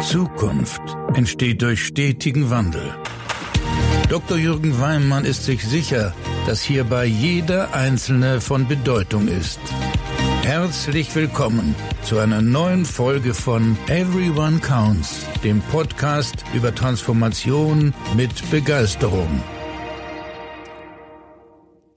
Zukunft 0.00 0.82
entsteht 1.14 1.62
durch 1.62 1.86
stetigen 1.86 2.50
Wandel. 2.50 2.94
Dr. 4.10 4.36
Jürgen 4.36 4.78
Weimann 4.78 5.24
ist 5.24 5.44
sich 5.44 5.64
sicher, 5.64 6.12
dass 6.46 6.62
hierbei 6.62 7.06
jeder 7.06 7.74
Einzelne 7.74 8.40
von 8.40 8.68
Bedeutung 8.68 9.26
ist. 9.26 9.58
Herzlich 10.42 11.14
willkommen 11.14 11.74
zu 12.02 12.18
einer 12.18 12.42
neuen 12.42 12.84
Folge 12.84 13.32
von 13.32 13.76
Everyone 13.88 14.58
Counts, 14.58 15.24
dem 15.42 15.60
Podcast 15.60 16.44
über 16.54 16.74
Transformation 16.74 17.94
mit 18.14 18.50
Begeisterung. 18.50 19.42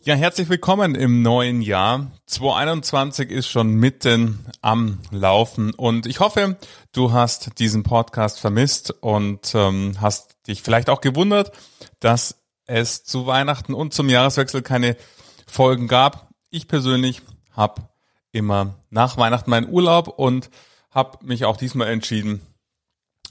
Ja, 0.09 0.15
herzlich 0.15 0.49
willkommen 0.49 0.95
im 0.95 1.21
neuen 1.21 1.61
Jahr. 1.61 2.09
2021 2.25 3.29
ist 3.29 3.47
schon 3.47 3.75
mitten 3.75 4.43
am 4.59 4.97
Laufen 5.11 5.71
und 5.75 6.07
ich 6.07 6.19
hoffe, 6.19 6.57
du 6.93 7.11
hast 7.11 7.59
diesen 7.59 7.83
Podcast 7.83 8.39
vermisst 8.39 8.89
und 8.89 9.53
ähm, 9.53 9.97
hast 10.01 10.35
dich 10.47 10.63
vielleicht 10.63 10.89
auch 10.89 11.01
gewundert, 11.01 11.51
dass 11.99 12.41
es 12.65 13.03
zu 13.03 13.27
Weihnachten 13.27 13.75
und 13.75 13.93
zum 13.93 14.09
Jahreswechsel 14.09 14.63
keine 14.63 14.97
Folgen 15.45 15.87
gab. 15.87 16.31
Ich 16.49 16.67
persönlich 16.67 17.21
habe 17.51 17.83
immer 18.31 18.79
nach 18.89 19.15
Weihnachten 19.15 19.51
meinen 19.51 19.69
Urlaub 19.69 20.07
und 20.07 20.49
habe 20.89 21.23
mich 21.23 21.45
auch 21.45 21.55
diesmal 21.55 21.89
entschieden, 21.89 22.41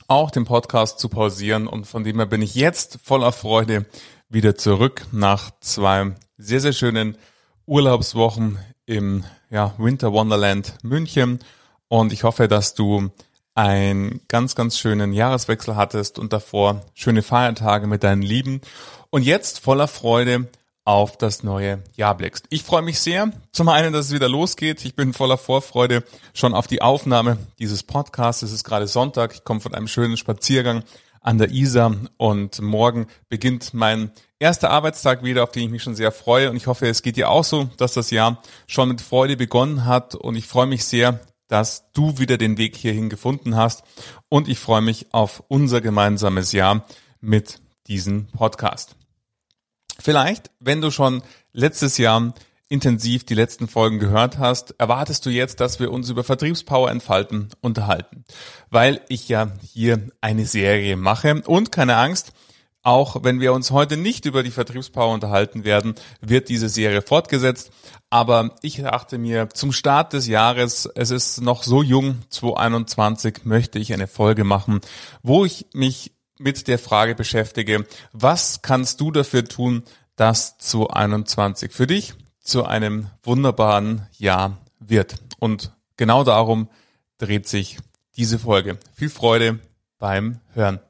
auch 0.06 0.30
den 0.30 0.44
Podcast 0.44 1.00
zu 1.00 1.08
pausieren 1.08 1.66
und 1.66 1.88
von 1.88 2.04
dem 2.04 2.18
her 2.18 2.26
bin 2.26 2.40
ich 2.40 2.54
jetzt 2.54 3.00
voller 3.02 3.32
Freude 3.32 3.84
wieder 4.28 4.56
zurück 4.56 5.06
nach 5.10 5.50
zwei 5.60 6.12
sehr, 6.36 6.60
sehr 6.60 6.72
schönen 6.72 7.16
Urlaubswochen 7.66 8.58
im 8.86 9.24
ja, 9.50 9.74
Winter 9.78 10.12
Wonderland 10.12 10.74
München. 10.82 11.38
Und 11.88 12.12
ich 12.12 12.24
hoffe, 12.24 12.48
dass 12.48 12.74
du 12.74 13.10
einen 13.54 14.20
ganz, 14.28 14.54
ganz 14.54 14.78
schönen 14.78 15.12
Jahreswechsel 15.12 15.76
hattest 15.76 16.18
und 16.18 16.32
davor 16.32 16.82
schöne 16.94 17.22
Feiertage 17.22 17.86
mit 17.86 18.04
deinen 18.04 18.22
Lieben. 18.22 18.60
Und 19.10 19.22
jetzt 19.22 19.60
voller 19.60 19.88
Freude 19.88 20.48
auf 20.84 21.16
das 21.16 21.42
neue 21.42 21.82
Jahr 21.96 22.14
blickst. 22.16 22.46
Ich 22.50 22.62
freue 22.62 22.82
mich 22.82 23.00
sehr, 23.00 23.30
zum 23.52 23.68
einen, 23.68 23.92
dass 23.92 24.06
es 24.06 24.12
wieder 24.12 24.28
losgeht. 24.28 24.84
Ich 24.84 24.94
bin 24.94 25.12
voller 25.12 25.36
Vorfreude 25.36 26.04
schon 26.32 26.54
auf 26.54 26.66
die 26.66 26.80
Aufnahme 26.80 27.36
dieses 27.58 27.82
Podcasts. 27.82 28.42
Es 28.42 28.52
ist 28.52 28.64
gerade 28.64 28.86
Sonntag. 28.86 29.34
Ich 29.34 29.44
komme 29.44 29.60
von 29.60 29.74
einem 29.74 29.88
schönen 29.88 30.16
Spaziergang 30.16 30.84
an 31.28 31.36
der 31.36 31.50
Isar 31.50 31.94
und 32.16 32.58
morgen 32.62 33.06
beginnt 33.28 33.74
mein 33.74 34.12
erster 34.38 34.70
Arbeitstag 34.70 35.22
wieder, 35.22 35.42
auf 35.42 35.52
den 35.52 35.64
ich 35.64 35.70
mich 35.70 35.82
schon 35.82 35.94
sehr 35.94 36.10
freue. 36.10 36.48
Und 36.48 36.56
ich 36.56 36.66
hoffe, 36.66 36.88
es 36.88 37.02
geht 37.02 37.16
dir 37.16 37.28
auch 37.28 37.44
so, 37.44 37.68
dass 37.76 37.92
das 37.92 38.10
Jahr 38.10 38.42
schon 38.66 38.88
mit 38.88 39.02
Freude 39.02 39.36
begonnen 39.36 39.84
hat. 39.84 40.14
Und 40.14 40.36
ich 40.36 40.46
freue 40.46 40.66
mich 40.66 40.86
sehr, 40.86 41.20
dass 41.46 41.92
du 41.92 42.16
wieder 42.16 42.38
den 42.38 42.56
Weg 42.56 42.76
hierhin 42.76 43.10
gefunden 43.10 43.56
hast. 43.56 43.82
Und 44.30 44.48
ich 44.48 44.58
freue 44.58 44.80
mich 44.80 45.12
auf 45.12 45.42
unser 45.48 45.82
gemeinsames 45.82 46.52
Jahr 46.52 46.86
mit 47.20 47.60
diesem 47.88 48.28
Podcast. 48.28 48.96
Vielleicht, 49.98 50.50
wenn 50.60 50.80
du 50.80 50.90
schon 50.90 51.22
letztes 51.52 51.98
Jahr 51.98 52.32
intensiv 52.68 53.24
die 53.24 53.34
letzten 53.34 53.68
Folgen 53.68 53.98
gehört 53.98 54.38
hast, 54.38 54.74
erwartest 54.78 55.24
du 55.26 55.30
jetzt, 55.30 55.60
dass 55.60 55.80
wir 55.80 55.90
uns 55.90 56.10
über 56.10 56.24
Vertriebspower 56.24 56.90
entfalten 56.90 57.48
unterhalten, 57.60 58.24
weil 58.70 59.00
ich 59.08 59.28
ja 59.28 59.52
hier 59.62 60.08
eine 60.20 60.44
Serie 60.44 60.96
mache 60.96 61.42
und 61.46 61.72
keine 61.72 61.96
Angst, 61.96 62.32
auch 62.82 63.22
wenn 63.22 63.40
wir 63.40 63.52
uns 63.52 63.70
heute 63.70 63.96
nicht 63.96 64.24
über 64.24 64.42
die 64.42 64.50
Vertriebspower 64.50 65.12
unterhalten 65.12 65.64
werden, 65.64 65.94
wird 66.20 66.48
diese 66.48 66.68
Serie 66.68 67.02
fortgesetzt. 67.02 67.70
Aber 68.08 68.54
ich 68.62 68.76
dachte 68.80 69.18
mir, 69.18 69.50
zum 69.50 69.72
Start 69.72 70.12
des 70.12 70.26
Jahres, 70.26 70.88
es 70.94 71.10
ist 71.10 71.40
noch 71.40 71.64
so 71.64 71.82
jung, 71.82 72.22
2021, 72.30 73.44
möchte 73.44 73.78
ich 73.78 73.92
eine 73.92 74.06
Folge 74.06 74.44
machen, 74.44 74.80
wo 75.22 75.44
ich 75.44 75.66
mich 75.74 76.12
mit 76.38 76.68
der 76.68 76.78
Frage 76.78 77.14
beschäftige, 77.14 77.84
was 78.12 78.62
kannst 78.62 79.00
du 79.00 79.10
dafür 79.10 79.44
tun, 79.44 79.82
dass 80.16 80.56
2021 80.58 81.72
für 81.72 81.86
dich 81.86 82.14
zu 82.48 82.64
einem 82.64 83.10
wunderbaren 83.22 84.06
Jahr 84.16 84.56
wird. 84.80 85.16
Und 85.38 85.76
genau 85.98 86.24
darum 86.24 86.68
dreht 87.18 87.46
sich 87.46 87.78
diese 88.16 88.38
Folge. 88.38 88.78
Viel 88.94 89.10
Freude 89.10 89.58
beim 89.98 90.40
Hören. 90.54 90.80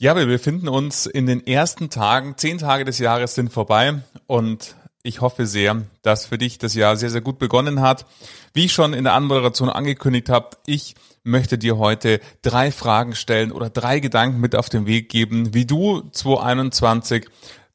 Ja, 0.00 0.16
wir 0.16 0.26
befinden 0.26 0.68
uns 0.68 1.06
in 1.06 1.26
den 1.26 1.46
ersten 1.46 1.90
Tagen, 1.90 2.38
zehn 2.38 2.56
Tage 2.58 2.84
des 2.84 2.98
Jahres 2.98 3.34
sind 3.34 3.52
vorbei 3.52 4.00
und 4.26 4.76
ich 5.08 5.22
hoffe 5.22 5.46
sehr, 5.46 5.86
dass 6.02 6.26
für 6.26 6.36
dich 6.36 6.58
das 6.58 6.74
Jahr 6.74 6.96
sehr, 6.98 7.08
sehr 7.08 7.22
gut 7.22 7.38
begonnen 7.38 7.80
hat. 7.80 8.04
Wie 8.52 8.66
ich 8.66 8.74
schon 8.74 8.92
in 8.92 9.04
der 9.04 9.14
Anmoderation 9.14 9.70
angekündigt 9.70 10.28
habe, 10.28 10.50
ich 10.66 10.96
möchte 11.24 11.56
dir 11.56 11.78
heute 11.78 12.20
drei 12.42 12.70
Fragen 12.70 13.14
stellen 13.14 13.50
oder 13.50 13.70
drei 13.70 14.00
Gedanken 14.00 14.38
mit 14.38 14.54
auf 14.54 14.68
den 14.68 14.84
Weg 14.84 15.08
geben, 15.08 15.54
wie 15.54 15.64
du 15.64 16.02
2021 16.12 17.26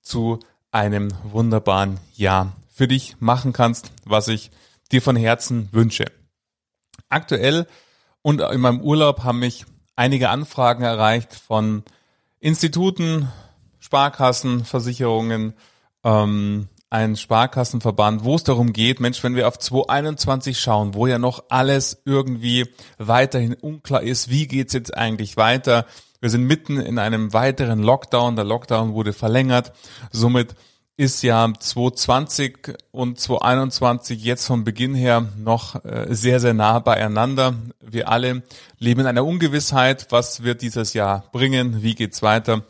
zu 0.01 0.39
einem 0.71 1.11
wunderbaren 1.23 1.99
Jahr 2.13 2.55
für 2.69 2.87
dich 2.87 3.15
machen 3.19 3.51
kannst, 3.51 3.91
was 4.05 4.27
ich 4.27 4.51
dir 4.91 5.01
von 5.01 5.15
Herzen 5.15 5.69
wünsche. 5.71 6.05
Aktuell 7.09 7.65
und 8.21 8.41
in 8.41 8.61
meinem 8.61 8.81
Urlaub 8.81 9.23
haben 9.23 9.39
mich 9.39 9.65
einige 9.95 10.29
Anfragen 10.29 10.83
erreicht 10.83 11.33
von 11.33 11.83
Instituten, 12.39 13.31
Sparkassen, 13.79 14.65
Versicherungen, 14.65 15.55
ähm, 16.03 16.69
ein 16.93 17.15
Sparkassenverband, 17.15 18.23
wo 18.23 18.35
es 18.35 18.43
darum 18.43 18.71
geht, 18.71 18.99
Mensch, 18.99 19.23
wenn 19.23 19.35
wir 19.35 19.47
auf 19.47 19.57
2021 19.57 20.59
schauen, 20.59 20.93
wo 20.93 21.07
ja 21.07 21.17
noch 21.17 21.45
alles 21.49 22.03
irgendwie 22.05 22.67
weiterhin 22.99 23.55
unklar 23.55 24.03
ist, 24.03 24.29
wie 24.29 24.47
geht's 24.47 24.73
jetzt 24.73 24.95
eigentlich 24.95 25.35
weiter? 25.35 25.87
Wir 26.21 26.29
sind 26.29 26.43
mitten 26.43 26.79
in 26.79 26.99
einem 26.99 27.33
weiteren 27.33 27.79
Lockdown, 27.81 28.35
der 28.35 28.45
Lockdown 28.45 28.93
wurde 28.93 29.11
verlängert, 29.11 29.73
somit 30.11 30.53
ist 30.95 31.23
ja 31.23 31.51
2020 31.51 32.75
und 32.91 33.19
2021 33.19 34.23
jetzt 34.23 34.45
vom 34.45 34.63
Beginn 34.63 34.93
her 34.93 35.27
noch 35.35 35.83
äh, 35.83 36.05
sehr, 36.13 36.39
sehr 36.39 36.53
nah 36.53 36.77
beieinander. 36.77 37.55
Wir 37.81 38.09
alle 38.09 38.43
leben 38.77 39.01
in 39.01 39.07
einer 39.07 39.25
Ungewissheit, 39.25 40.05
was 40.11 40.43
wird 40.43 40.61
dieses 40.61 40.93
Jahr 40.93 41.23
bringen, 41.31 41.81
wie 41.81 41.95
geht's 41.95 42.21
weiter 42.21 42.61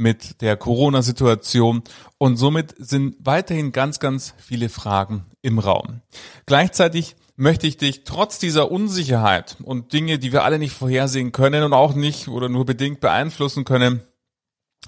mit 0.00 0.40
der 0.40 0.56
Corona-Situation 0.56 1.82
und 2.18 2.36
somit 2.36 2.74
sind 2.78 3.16
weiterhin 3.20 3.70
ganz, 3.70 4.00
ganz 4.00 4.34
viele 4.38 4.68
Fragen 4.68 5.26
im 5.42 5.58
Raum. 5.58 6.00
Gleichzeitig 6.46 7.16
möchte 7.36 7.66
ich 7.66 7.76
dich 7.76 8.04
trotz 8.04 8.38
dieser 8.38 8.70
Unsicherheit 8.70 9.56
und 9.62 9.92
Dinge, 9.92 10.18
die 10.18 10.32
wir 10.32 10.42
alle 10.44 10.58
nicht 10.58 10.72
vorhersehen 10.72 11.32
können 11.32 11.62
und 11.62 11.72
auch 11.72 11.94
nicht 11.94 12.28
oder 12.28 12.48
nur 12.48 12.64
bedingt 12.64 13.00
beeinflussen 13.00 13.64
können, 13.64 14.02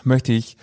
möchte 0.03 0.33
ich 0.33 0.57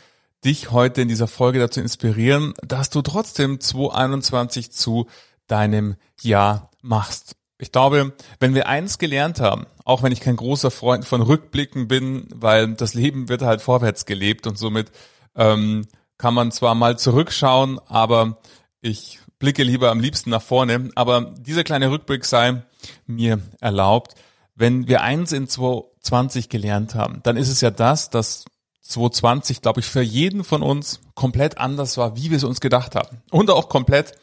dich 0.44 0.72
heute 0.72 1.02
in 1.02 1.08
dieser 1.08 1.28
Folge 1.28 1.60
dazu 1.60 1.80
inspirieren, 1.80 2.54
dass 2.64 2.90
du 2.90 3.02
trotzdem 3.02 3.60
2021 3.60 4.72
zu 4.72 5.08
deinem 5.48 5.96
Jahr 6.22 6.72
machst. 6.82 7.39
Ich 7.62 7.74
glaube, 7.74 8.14
wenn 8.40 8.56
wir 8.56 8.68
eins 8.68 8.98
gelernt 8.98 9.42
haben, 9.42 9.68
auch 9.84 10.02
wenn 10.02 10.14
ich 10.14 10.22
kein 10.22 10.38
großer 10.38 10.72
Freund 10.72 11.04
von 11.06 11.22
Rückblicken 11.22 11.90
bin, 11.90 12.28
weil 12.34 12.74
das 12.74 12.94
Leben 12.94 13.28
wird 13.28 13.42
halt 13.42 13.62
vorwärts 13.62 14.06
gelebt 14.06 14.48
und 14.48 14.58
somit 14.58 14.92
ähm, 15.36 15.86
kann 16.18 16.34
man 16.34 16.52
zwar 16.52 16.74
mal 16.74 16.98
zurückschauen, 16.98 17.80
aber 17.88 18.38
ich 18.82 19.20
blicke 19.40 19.64
lieber 19.64 19.92
am 19.92 20.00
liebsten 20.00 20.30
nach 20.30 20.42
vorne. 20.42 20.90
Aber 20.96 21.34
dieser 21.38 21.64
kleine 21.66 21.92
Rückblick 21.92 22.26
sei 22.26 22.64
mir 23.08 23.42
erlaubt. 23.60 24.16
Wenn 24.56 24.88
wir 24.88 25.02
eins 25.02 25.32
in 25.34 25.48
2020 25.48 26.50
gelernt 26.50 26.96
haben, 26.96 27.22
dann 27.24 27.38
ist 27.38 27.50
es 27.50 27.62
ja 27.62 27.72
das, 27.72 28.10
dass 28.10 28.46
2020, 28.82 29.62
glaube 29.62 29.82
ich, 29.82 29.86
für 29.86 30.02
jeden 30.02 30.44
von 30.44 30.64
uns 30.64 31.02
komplett 31.14 31.58
anders 31.58 31.98
war, 31.98 32.16
wie 32.16 32.30
wir 32.30 32.38
es 32.38 32.44
uns 32.44 32.60
gedacht 32.60 32.96
haben. 32.96 33.22
Und 33.32 33.50
auch 33.50 33.70
komplett 33.70 34.14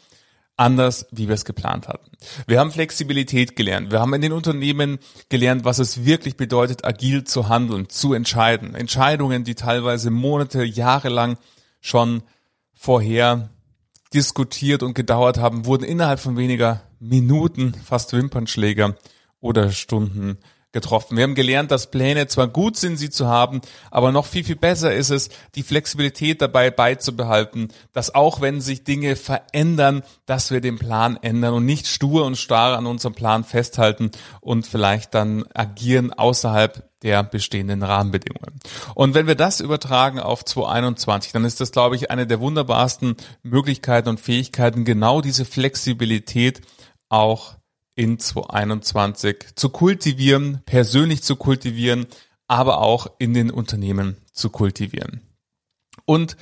anders, 0.57 1.07
wie 1.11 1.29
wir 1.29 1.35
es 1.35 1.45
geplant 1.45 1.89
hatten. 1.89 2.11
Wir 2.47 2.61
haben 2.61 2.73
Flexibilität 2.73 3.57
gelernt. 3.57 3.91
Wir 3.91 4.01
haben 4.01 4.15
in 4.15 4.23
den 4.23 4.33
Unternehmen 4.33 4.99
gelernt, 5.29 5.65
was 5.65 5.79
es 5.79 6.05
wirklich 6.05 6.37
bedeutet, 6.37 6.85
agil 6.85 7.25
zu 7.25 7.49
handeln, 7.49 7.89
zu 7.89 8.15
entscheiden. 8.15 8.75
Entscheidungen, 8.75 9.45
die 9.45 9.55
teilweise 9.55 10.11
Monate, 10.11 10.65
Jahre 10.65 11.09
lang 11.09 11.37
schon 11.81 12.23
vorher 12.73 13.51
diskutiert 14.15 14.83
und 14.83 14.95
gedauert 14.95 15.39
haben, 15.39 15.67
wurden 15.67 15.85
innerhalb 15.85 16.21
von 16.21 16.37
weniger 16.37 16.83
Minuten, 17.01 17.75
fast 17.75 18.13
Wimpernschläger 18.13 18.97
oder 19.41 19.71
Stunden 19.71 20.39
getroffen. 20.77 21.17
Wir 21.17 21.25
haben 21.25 21.35
gelernt, 21.35 21.71
dass 21.71 21.91
Pläne 21.91 22.27
zwar 22.27 22.49
gut 22.49 22.77
sind, 22.77 22.99
sie 22.99 23.09
zu 23.09 23.29
haben, 23.29 23.63
aber 23.91 24.13
noch 24.13 24.27
viel, 24.27 24.45
viel 24.45 24.57
besser 24.57 24.95
ist 24.95 25.09
es, 25.09 25.31
die 25.55 25.63
Flexibilität 25.63 26.43
dabei 26.43 26.71
beizubehalten, 26.71 27.69
dass 27.95 28.15
auch 28.15 28.43
wenn 28.43 28.61
sich 28.61 28.85
Dinge 28.85 29.17
verändern, 29.17 30.03
dass 30.27 30.51
wir 30.51 30.61
den 30.61 30.79
Plan 30.79 31.19
ändern 31.23 31.55
und 31.55 31.65
nicht 31.65 31.87
stur 31.87 32.27
und 32.27 32.37
starr 32.37 32.77
an 32.77 32.85
unserem 32.85 33.15
Plan 33.15 33.43
festhalten 33.43 34.11
und 34.43 34.67
vielleicht 34.67 35.15
dann 35.15 35.45
agieren 35.55 36.13
außerhalb 36.13 36.87
der 37.03 37.23
bestehenden 37.23 37.83
Rahmenbedingungen. 37.83 38.61
Und 38.95 39.15
wenn 39.15 39.27
wir 39.27 39.35
das 39.35 39.61
übertragen 39.61 40.21
auf 40.21 40.45
2021, 40.45 41.33
dann 41.33 41.47
ist 41.47 41.59
das, 41.59 41.73
glaube 41.73 41.97
ich, 41.97 42.11
eine 42.11 42.27
der 42.27 42.41
wunderbarsten 42.41 43.17
Möglichkeiten 43.43 44.11
und 44.11 44.21
Fähigkeiten, 44.21 44.85
genau 44.85 45.23
diese 45.23 45.47
Flexibilität 45.47 46.61
auch 47.09 47.57
in 47.97 48.19
2021 48.19 49.57
zu 49.57 49.71
kultivieren, 49.71 50.63
persönlich 50.67 51.23
zu 51.23 51.35
kultivieren, 51.35 52.07
aber 52.47 52.79
auch 52.81 53.09
in 53.19 53.35
den 53.35 53.51
Unternehmen 53.51 54.19
zu 54.33 54.51
kultivieren. 54.51 55.23
Und 56.05 56.37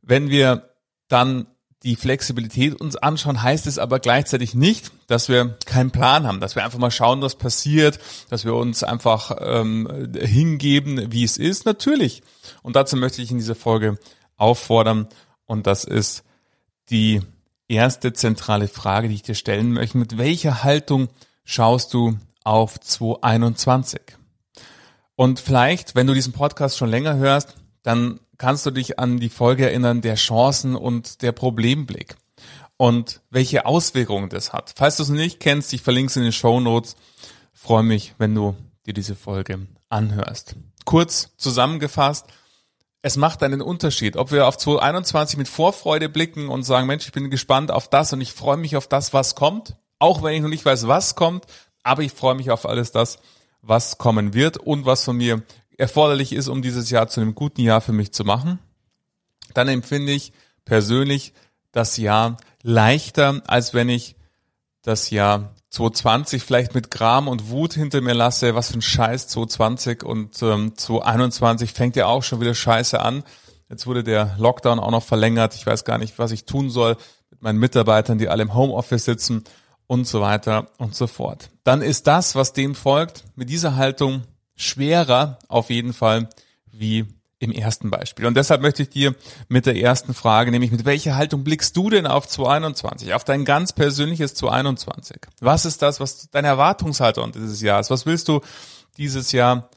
wenn 0.00 0.30
wir 0.30 0.70
dann 1.08 1.46
die 1.82 1.96
Flexibilität 1.96 2.78
uns 2.78 2.96
anschauen, 2.96 3.42
heißt 3.42 3.66
es 3.66 3.78
aber 3.78 4.00
gleichzeitig 4.00 4.54
nicht, 4.54 4.92
dass 5.06 5.28
wir 5.28 5.58
keinen 5.64 5.90
Plan 5.90 6.26
haben, 6.26 6.40
dass 6.40 6.54
wir 6.54 6.64
einfach 6.64 6.78
mal 6.78 6.90
schauen, 6.90 7.22
was 7.22 7.36
passiert, 7.36 7.98
dass 8.28 8.44
wir 8.44 8.54
uns 8.54 8.84
einfach 8.84 9.36
ähm, 9.40 10.12
hingeben, 10.14 11.10
wie 11.10 11.24
es 11.24 11.38
ist. 11.38 11.64
Natürlich. 11.64 12.22
Und 12.62 12.76
dazu 12.76 12.96
möchte 12.96 13.22
ich 13.22 13.30
in 13.30 13.38
dieser 13.38 13.54
Folge 13.54 13.98
auffordern. 14.36 15.08
Und 15.46 15.66
das 15.66 15.84
ist 15.84 16.22
die 16.90 17.22
erste 17.70 18.12
zentrale 18.12 18.68
Frage, 18.68 19.08
die 19.08 19.14
ich 19.14 19.22
dir 19.22 19.34
stellen 19.34 19.72
möchte. 19.72 19.96
Mit 19.96 20.18
welcher 20.18 20.64
Haltung 20.64 21.08
schaust 21.44 21.94
du 21.94 22.18
auf 22.44 22.78
2021? 22.80 24.00
Und 25.16 25.40
vielleicht, 25.40 25.94
wenn 25.94 26.06
du 26.06 26.14
diesen 26.14 26.32
Podcast 26.32 26.76
schon 26.76 26.90
länger 26.90 27.16
hörst, 27.16 27.54
dann 27.82 28.20
kannst 28.38 28.66
du 28.66 28.70
dich 28.70 28.98
an 28.98 29.20
die 29.20 29.28
Folge 29.28 29.66
erinnern, 29.66 30.00
der 30.00 30.14
Chancen 30.14 30.74
und 30.74 31.22
der 31.22 31.32
Problemblick 31.32 32.16
und 32.76 33.20
welche 33.30 33.66
Auswirkungen 33.66 34.30
das 34.30 34.52
hat. 34.52 34.72
Falls 34.76 34.96
du 34.96 35.02
es 35.02 35.10
nicht 35.10 35.38
kennst, 35.40 35.72
ich 35.72 35.82
verlinke 35.82 36.10
es 36.10 36.16
in 36.16 36.22
den 36.22 36.32
Show 36.32 36.60
Notes. 36.60 36.96
Freue 37.52 37.82
mich, 37.82 38.14
wenn 38.16 38.34
du 38.34 38.56
dir 38.86 38.94
diese 38.94 39.14
Folge 39.14 39.66
anhörst. 39.90 40.56
Kurz 40.86 41.30
zusammengefasst, 41.36 42.26
es 43.02 43.16
macht 43.16 43.42
einen 43.42 43.62
Unterschied, 43.62 44.16
ob 44.16 44.30
wir 44.30 44.46
auf 44.46 44.58
2021 44.58 45.38
mit 45.38 45.48
Vorfreude 45.48 46.08
blicken 46.08 46.48
und 46.48 46.64
sagen, 46.64 46.86
Mensch, 46.86 47.06
ich 47.06 47.12
bin 47.12 47.30
gespannt 47.30 47.70
auf 47.70 47.88
das 47.88 48.12
und 48.12 48.20
ich 48.20 48.32
freue 48.32 48.58
mich 48.58 48.76
auf 48.76 48.86
das, 48.86 49.12
was 49.14 49.34
kommt, 49.34 49.76
auch 49.98 50.22
wenn 50.22 50.34
ich 50.34 50.42
noch 50.42 50.48
nicht 50.48 50.64
weiß, 50.64 50.86
was 50.86 51.14
kommt, 51.14 51.46
aber 51.82 52.02
ich 52.02 52.12
freue 52.12 52.34
mich 52.34 52.50
auf 52.50 52.66
alles 52.66 52.92
das, 52.92 53.18
was 53.62 53.98
kommen 53.98 54.34
wird 54.34 54.58
und 54.58 54.84
was 54.84 55.04
von 55.04 55.16
mir 55.16 55.42
erforderlich 55.78 56.32
ist, 56.32 56.48
um 56.48 56.60
dieses 56.60 56.90
Jahr 56.90 57.08
zu 57.08 57.20
einem 57.20 57.34
guten 57.34 57.62
Jahr 57.62 57.80
für 57.80 57.92
mich 57.92 58.12
zu 58.12 58.24
machen, 58.24 58.58
dann 59.54 59.68
empfinde 59.68 60.12
ich 60.12 60.32
persönlich 60.64 61.32
das 61.72 61.96
Jahr 61.96 62.36
leichter, 62.62 63.42
als 63.46 63.72
wenn 63.72 63.88
ich 63.88 64.16
das 64.82 65.10
Jahr 65.10 65.54
2020 65.70 66.42
vielleicht 66.42 66.74
mit 66.74 66.90
Gram 66.90 67.28
und 67.28 67.50
Wut 67.50 67.74
hinter 67.74 68.00
mir 68.00 68.14
lasse, 68.14 68.54
was 68.54 68.70
für 68.70 68.78
ein 68.78 68.82
Scheiß 68.82 69.28
2020 69.28 70.02
und 70.02 70.42
ähm, 70.42 70.76
2021 70.76 71.72
fängt 71.72 71.96
ja 71.96 72.06
auch 72.06 72.22
schon 72.22 72.40
wieder 72.40 72.54
Scheiße 72.54 73.00
an. 73.00 73.22
Jetzt 73.68 73.86
wurde 73.86 74.02
der 74.02 74.34
Lockdown 74.38 74.80
auch 74.80 74.90
noch 74.90 75.04
verlängert. 75.04 75.54
Ich 75.54 75.64
weiß 75.64 75.84
gar 75.84 75.98
nicht, 75.98 76.18
was 76.18 76.32
ich 76.32 76.44
tun 76.44 76.70
soll 76.70 76.96
mit 77.30 77.42
meinen 77.42 77.60
Mitarbeitern, 77.60 78.18
die 78.18 78.28
alle 78.28 78.42
im 78.42 78.54
Homeoffice 78.54 79.04
sitzen 79.04 79.44
und 79.86 80.08
so 80.08 80.20
weiter 80.20 80.68
und 80.78 80.96
so 80.96 81.06
fort. 81.06 81.50
Dann 81.62 81.82
ist 81.82 82.08
das, 82.08 82.34
was 82.34 82.52
dem 82.52 82.74
folgt, 82.74 83.24
mit 83.36 83.48
dieser 83.48 83.76
Haltung 83.76 84.24
schwerer 84.56 85.38
auf 85.48 85.70
jeden 85.70 85.92
Fall 85.92 86.28
wie 86.66 87.06
im 87.40 87.50
ersten 87.50 87.90
Beispiel. 87.90 88.26
Und 88.26 88.36
deshalb 88.36 88.62
möchte 88.62 88.82
ich 88.82 88.90
dir 88.90 89.16
mit 89.48 89.66
der 89.66 89.76
ersten 89.76 90.14
Frage, 90.14 90.52
nämlich 90.52 90.70
mit 90.70 90.84
welcher 90.84 91.16
Haltung 91.16 91.42
blickst 91.42 91.76
du 91.76 91.90
denn 91.90 92.06
auf 92.06 92.28
2021, 92.28 93.14
auf 93.14 93.24
dein 93.24 93.44
ganz 93.44 93.72
persönliches 93.72 94.34
2021? 94.34 95.16
Was 95.40 95.64
ist 95.64 95.82
das, 95.82 95.98
was 95.98 96.30
deine 96.30 96.48
Erwartungshaltung 96.48 97.32
dieses 97.32 97.60
Jahres? 97.60 97.90
Was 97.90 98.06
willst 98.06 98.28
du 98.28 98.40
dieses 98.98 99.32
Jahr 99.32 99.70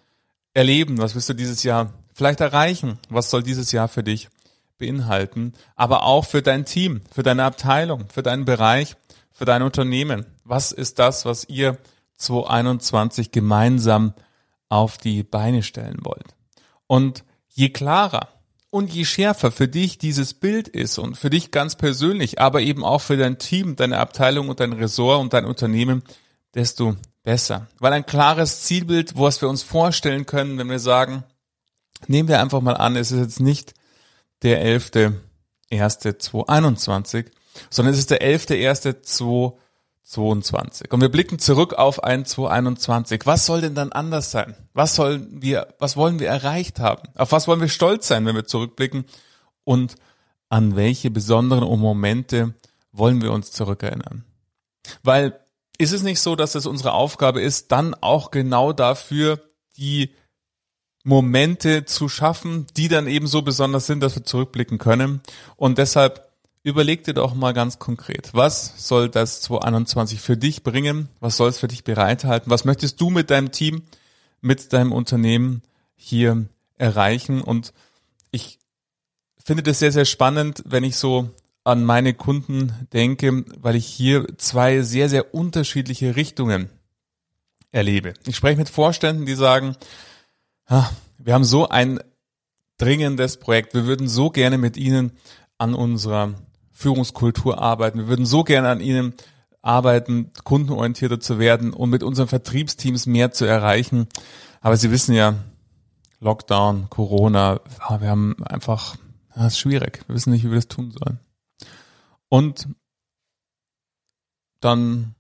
erleben? 0.53 0.99
Was 0.99 1.15
willst 1.15 1.29
du 1.29 1.33
dieses 1.33 1.63
Jahr 1.63 1.93
vielleicht 2.13 2.41
erreichen? 2.41 2.99
Was 3.09 3.29
soll 3.29 3.41
dieses 3.41 3.71
Jahr 3.71 3.87
für 3.87 4.03
dich 4.03 4.29
beinhalten? 4.77 5.53
Aber 5.75 6.03
auch 6.03 6.25
für 6.25 6.41
dein 6.41 6.65
Team, 6.65 7.01
für 7.11 7.23
deine 7.23 7.45
Abteilung, 7.45 8.05
für 8.13 8.23
deinen 8.23 8.45
Bereich, 8.45 8.95
für 9.31 9.45
dein 9.45 9.63
Unternehmen. 9.63 10.25
Was 10.43 10.71
ist 10.73 10.99
das, 10.99 11.25
was 11.25 11.45
ihr 11.47 11.77
2021 12.17 13.31
gemeinsam 13.31 14.13
auf 14.69 14.97
die 14.97 15.21
Beine 15.23 15.61
stellen 15.61 15.99
wollt. 16.01 16.35
Und 16.87 17.23
je 17.53 17.69
klarer 17.69 18.27
und 18.69 18.91
je 18.91 19.05
schärfer 19.05 19.51
für 19.51 19.67
dich 19.67 19.99
dieses 19.99 20.33
Bild 20.33 20.67
ist 20.67 20.97
und 20.97 21.15
für 21.15 21.29
dich 21.29 21.51
ganz 21.51 21.75
persönlich, 21.75 22.41
aber 22.41 22.61
eben 22.61 22.83
auch 22.83 23.01
für 23.01 23.17
dein 23.17 23.37
Team, 23.37 23.75
deine 23.75 23.99
Abteilung 23.99 24.49
und 24.49 24.59
dein 24.59 24.73
Ressort 24.73 25.21
und 25.21 25.33
dein 25.33 25.45
Unternehmen, 25.45 26.01
desto 26.55 26.95
besser. 27.23 27.67
Weil 27.79 27.93
ein 27.93 28.05
klares 28.05 28.63
Zielbild, 28.63 29.17
was 29.17 29.41
wir 29.41 29.49
uns 29.49 29.63
vorstellen 29.63 30.25
können, 30.25 30.57
wenn 30.57 30.69
wir 30.69 30.79
sagen, 30.79 31.23
nehmen 32.07 32.27
wir 32.27 32.41
einfach 32.41 32.59
mal 32.61 32.75
an, 32.75 32.95
es 32.95 33.11
ist 33.11 33.19
jetzt 33.19 33.39
nicht 33.39 33.75
der 34.41 34.65
11.1.2021, 34.65 37.27
sondern 37.69 37.93
es 37.93 37.99
ist 37.99 38.09
der 38.09 38.21
11.1.2021. 38.21 39.62
22. 40.03 40.91
Und 40.91 41.01
wir 41.01 41.09
blicken 41.09 41.39
zurück 41.39 41.73
auf 41.73 42.03
ein 42.03 42.25
2021. 42.25 43.25
Was 43.25 43.45
soll 43.45 43.61
denn 43.61 43.75
dann 43.75 43.91
anders 43.91 44.31
sein? 44.31 44.55
Was 44.73 44.95
sollen 44.95 45.41
wir, 45.41 45.73
was 45.79 45.95
wollen 45.95 46.19
wir 46.19 46.27
erreicht 46.27 46.79
haben? 46.79 47.07
Auf 47.15 47.31
was 47.31 47.47
wollen 47.47 47.61
wir 47.61 47.69
stolz 47.69 48.07
sein, 48.07 48.25
wenn 48.25 48.35
wir 48.35 48.45
zurückblicken? 48.45 49.05
Und 49.63 49.95
an 50.49 50.75
welche 50.75 51.09
besonderen 51.09 51.67
Momente 51.79 52.53
wollen 52.91 53.21
wir 53.21 53.31
uns 53.31 53.51
zurückerinnern? 53.51 54.25
Weil 55.03 55.39
ist 55.77 55.93
es 55.93 56.03
nicht 56.03 56.19
so, 56.19 56.35
dass 56.35 56.55
es 56.55 56.65
unsere 56.65 56.93
Aufgabe 56.93 57.41
ist, 57.41 57.71
dann 57.71 57.95
auch 57.95 58.29
genau 58.29 58.73
dafür 58.73 59.41
die 59.77 60.13
Momente 61.03 61.85
zu 61.85 62.07
schaffen, 62.07 62.67
die 62.77 62.87
dann 62.87 63.07
eben 63.07 63.27
so 63.27 63.41
besonders 63.41 63.87
sind, 63.87 64.01
dass 64.01 64.15
wir 64.15 64.23
zurückblicken 64.23 64.77
können. 64.77 65.21
Und 65.55 65.77
deshalb 65.77 66.32
Überleg 66.65 67.03
dir 67.03 67.13
doch 67.13 67.33
mal 67.33 67.53
ganz 67.53 67.77
konkret, 67.77 68.29
was 68.33 68.87
soll 68.87 69.09
das 69.09 69.41
2021 69.41 70.21
für 70.21 70.37
dich 70.37 70.63
bringen? 70.63 71.09
Was 71.19 71.35
soll 71.35 71.49
es 71.49 71.59
für 71.59 71.67
dich 71.67 71.83
bereithalten? 71.83 72.49
Was 72.49 72.63
möchtest 72.63 73.01
du 73.01 73.09
mit 73.09 73.29
deinem 73.29 73.51
Team, 73.51 73.83
mit 74.39 74.71
deinem 74.71 74.93
Unternehmen 74.93 75.61
hier 75.95 76.45
erreichen? 76.77 77.41
Und 77.41 77.73
ich 78.31 78.59
finde 79.37 79.61
das 79.61 79.79
sehr, 79.79 79.91
sehr 79.91 80.05
spannend, 80.05 80.63
wenn 80.65 80.85
ich 80.85 80.95
so 80.95 81.29
an 81.65 81.83
meine 81.83 82.13
Kunden 82.13 82.87
denke, 82.93 83.43
weil 83.57 83.75
ich 83.75 83.85
hier 83.85 84.25
zwei 84.37 84.83
sehr, 84.83 85.09
sehr 85.09 85.33
unterschiedliche 85.33 86.15
Richtungen 86.15 86.69
erlebe. 87.71 88.13
Ich 88.25 88.37
spreche 88.37 88.57
mit 88.57 88.69
Vorständen, 88.69 89.25
die 89.25 89.35
sagen, 89.35 89.75
wir 91.17 91.33
haben 91.33 91.43
so 91.43 91.67
ein 91.67 91.99
dringendes 92.77 93.35
Projekt, 93.35 93.73
wir 93.73 93.85
würden 93.85 94.07
so 94.07 94.29
gerne 94.29 94.57
mit 94.57 94.77
Ihnen 94.77 95.11
an 95.57 95.73
unserer 95.73 96.35
Führungskultur 96.83 97.61
arbeiten. 97.61 97.97
Wir 97.97 98.07
würden 98.09 98.25
so 98.25 98.43
gerne 98.43 98.67
an 98.67 98.81
ihnen 98.81 99.13
arbeiten, 99.61 100.31
kundenorientierter 100.43 101.21
zu 101.21 101.39
werden 101.39 101.71
und 101.71 101.89
mit 101.89 102.03
unseren 102.03 102.27
Vertriebsteams 102.27 103.05
mehr 103.05 103.31
zu 103.31 103.45
erreichen. 103.45 104.07
Aber 104.59 104.75
Sie 104.75 104.91
wissen 104.91 105.15
ja, 105.15 105.35
Lockdown, 106.19 106.89
Corona, 106.89 107.61
wir 107.99 108.09
haben 108.09 108.35
einfach, 108.43 108.97
das 109.33 109.53
ist 109.53 109.59
schwierig. 109.59 110.03
Wir 110.07 110.15
wissen 110.15 110.31
nicht, 110.31 110.43
wie 110.43 110.49
wir 110.49 110.55
das 110.55 110.67
tun 110.67 110.91
sollen. 110.91 111.19
Und 112.27 112.67
dann 114.59 115.15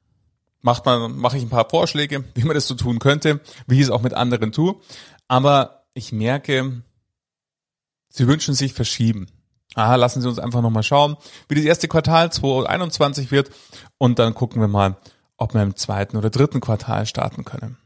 macht 0.61 0.85
man, 0.85 1.15
mache 1.17 1.37
ich 1.37 1.43
ein 1.43 1.49
paar 1.49 1.69
Vorschläge, 1.69 2.25
wie 2.35 2.43
man 2.43 2.55
das 2.55 2.67
so 2.67 2.75
tun 2.75 2.99
könnte, 2.99 3.39
wie 3.67 3.75
ich 3.75 3.83
es 3.83 3.89
auch 3.89 4.01
mit 4.01 4.13
anderen 4.13 4.51
tue. 4.51 4.75
Aber 5.29 5.85
ich 5.93 6.11
merke, 6.11 6.83
sie 8.09 8.27
wünschen 8.27 8.53
sich 8.53 8.73
verschieben. 8.73 9.27
Aha, 9.75 9.95
lassen 9.95 10.21
Sie 10.21 10.27
uns 10.27 10.39
einfach 10.39 10.61
nochmal 10.61 10.83
schauen, 10.83 11.17
wie 11.47 11.55
das 11.55 11.65
erste 11.65 11.87
Quartal 11.87 12.31
2021 12.31 13.31
wird 13.31 13.49
und 13.97 14.19
dann 14.19 14.33
gucken 14.33 14.61
wir 14.61 14.67
mal, 14.67 14.97
ob 15.37 15.53
wir 15.53 15.61
im 15.61 15.75
zweiten 15.75 16.17
oder 16.17 16.29
dritten 16.29 16.61
Quartal 16.61 17.05
starten 17.05 17.43
können. 17.43 17.77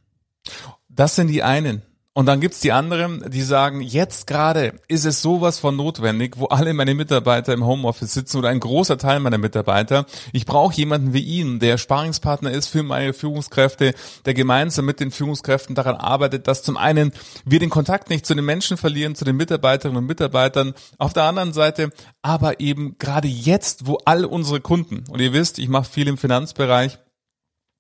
Das 0.90 1.16
sind 1.16 1.28
die 1.28 1.44
einen. 1.44 1.82
Und 2.18 2.26
dann 2.26 2.42
gibt's 2.42 2.62
die 2.62 2.72
anderen, 2.72 3.24
die 3.30 3.44
sagen, 3.44 3.80
jetzt 3.80 4.26
gerade 4.26 4.74
ist 4.88 5.06
es 5.06 5.22
sowas 5.22 5.60
von 5.60 5.76
notwendig, 5.76 6.34
wo 6.40 6.46
alle 6.46 6.74
meine 6.74 6.96
Mitarbeiter 6.96 7.54
im 7.54 7.64
Homeoffice 7.64 8.12
sitzen 8.12 8.40
oder 8.40 8.50
ein 8.50 8.60
großer 8.60 8.98
Teil 8.98 9.20
meiner 9.20 9.38
Mitarbeiter. 9.38 10.08
Ich 10.32 10.48
brauche 10.48 10.74
jemanden 10.74 11.14
wie 11.14 11.22
ihn, 11.22 11.60
der 11.60 11.78
Sparingspartner 11.78 12.50
ist 12.50 12.70
für 12.70 12.82
meine 12.82 13.14
Führungskräfte, 13.14 13.94
der 14.26 14.34
gemeinsam 14.34 14.86
mit 14.86 15.00
den 15.00 15.12
Führungskräften 15.12 15.76
daran 15.76 15.96
arbeitet, 15.96 16.48
dass 16.48 16.64
zum 16.64 16.76
einen 16.76 17.12
wir 17.46 17.60
den 17.60 17.70
Kontakt 17.70 18.10
nicht 18.10 18.26
zu 18.26 18.34
den 18.34 18.46
Menschen 18.46 18.78
verlieren, 18.78 19.14
zu 19.14 19.24
den 19.24 19.38
Mitarbeiterinnen 19.38 20.00
und 20.00 20.08
Mitarbeitern, 20.08 20.74
auf 20.98 21.14
der 21.14 21.26
anderen 21.26 21.54
Seite 21.54 21.92
aber 22.24 22.60
eben 22.60 22.96
gerade 22.98 23.28
jetzt, 23.28 23.86
wo 23.86 24.00
all 24.06 24.26
unsere 24.26 24.60
Kunden, 24.60 25.04
und 25.12 25.22
ihr 25.22 25.34
wisst, 25.34 25.60
ich 25.60 25.70
mache 25.70 25.88
viel 25.88 26.08
im 26.08 26.18
Finanzbereich, 26.18 26.98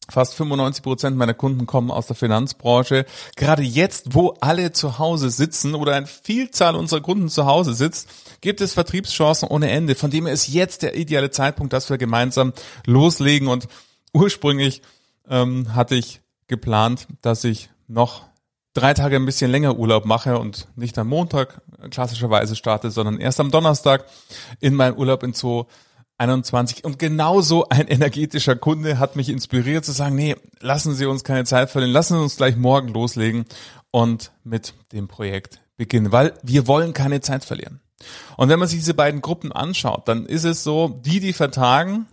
Fast 0.09 0.35
95 0.35 0.83
Prozent 0.83 1.17
meiner 1.17 1.33
Kunden 1.33 1.65
kommen 1.65 1.91
aus 1.91 2.07
der 2.07 2.15
Finanzbranche. 2.15 3.05
Gerade 3.35 3.63
jetzt, 3.63 4.13
wo 4.13 4.35
alle 4.39 4.71
zu 4.71 4.99
Hause 4.99 5.29
sitzen 5.29 5.75
oder 5.75 5.95
eine 5.95 6.07
Vielzahl 6.07 6.75
unserer 6.75 7.01
Kunden 7.01 7.29
zu 7.29 7.45
Hause 7.45 7.73
sitzt, 7.73 8.09
gibt 8.41 8.61
es 8.61 8.73
Vertriebschancen 8.73 9.49
ohne 9.49 9.69
Ende. 9.69 9.95
Von 9.95 10.11
dem 10.11 10.25
her 10.25 10.33
ist 10.33 10.47
jetzt 10.47 10.81
der 10.81 10.95
ideale 10.95 11.31
Zeitpunkt, 11.31 11.73
dass 11.73 11.89
wir 11.89 11.97
gemeinsam 11.97 12.53
loslegen. 12.85 13.47
Und 13.49 13.67
ursprünglich 14.13 14.81
ähm, 15.29 15.75
hatte 15.75 15.95
ich 15.95 16.21
geplant, 16.47 17.07
dass 17.21 17.43
ich 17.43 17.69
noch 17.87 18.23
drei 18.73 18.93
Tage 18.93 19.15
ein 19.15 19.25
bisschen 19.25 19.51
länger 19.51 19.77
Urlaub 19.77 20.05
mache 20.05 20.37
und 20.37 20.67
nicht 20.75 20.97
am 20.97 21.07
Montag 21.07 21.61
klassischerweise 21.89 22.55
starte, 22.55 22.91
sondern 22.91 23.19
erst 23.19 23.39
am 23.39 23.51
Donnerstag 23.51 24.05
in 24.59 24.75
meinem 24.75 24.95
Urlaub 24.95 25.23
in 25.23 25.33
2021. 26.17 26.83
Und 26.83 26.99
genauso 26.99 27.69
ein 27.69 27.87
energetischer 27.87 28.55
Kunde 28.55 28.99
hat 28.99 29.15
mich 29.15 29.29
inspiriert 29.29 29.85
zu 29.85 29.91
sagen, 29.91 30.15
nee, 30.15 30.35
lassen 30.59 30.93
Sie 30.93 31.05
uns 31.05 31.23
keine 31.23 31.45
Zeit 31.45 31.69
verlieren, 31.69 31.93
lassen 31.93 32.15
Sie 32.17 32.23
uns 32.23 32.37
gleich 32.37 32.55
morgen 32.55 32.89
loslegen 32.89 33.45
und 33.91 34.31
mit 34.43 34.73
dem 34.91 35.07
Projekt 35.07 35.61
beginnen, 35.77 36.11
weil 36.11 36.33
wir 36.43 36.67
wollen 36.67 36.93
keine 36.93 37.21
Zeit 37.21 37.45
verlieren. 37.45 37.81
Und 38.35 38.49
wenn 38.49 38.59
man 38.59 38.67
sich 38.67 38.79
diese 38.79 38.93
beiden 38.93 39.21
Gruppen 39.21 39.51
anschaut, 39.51 40.07
dann 40.07 40.25
ist 40.25 40.43
es 40.43 40.63
so, 40.63 40.87
die, 40.87 41.19
die 41.19 41.33
vertagen, 41.33 42.07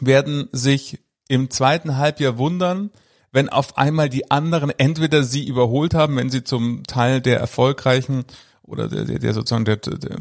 werden 0.00 0.48
sich 0.52 1.00
im 1.28 1.50
zweiten 1.50 1.96
Halbjahr 1.96 2.38
wundern, 2.38 2.90
wenn 3.30 3.48
auf 3.48 3.78
einmal 3.78 4.08
die 4.08 4.30
anderen 4.30 4.70
entweder 4.70 5.22
sie 5.22 5.46
überholt 5.46 5.94
haben, 5.94 6.16
wenn 6.16 6.30
sie 6.30 6.44
zum 6.44 6.84
Teil 6.84 7.20
der 7.20 7.38
erfolgreichen 7.40 8.24
oder 8.62 8.88
der, 8.88 9.04
der, 9.04 9.18
der 9.18 9.34
sozusagen 9.34 9.64
der, 9.64 9.76
der 9.76 10.18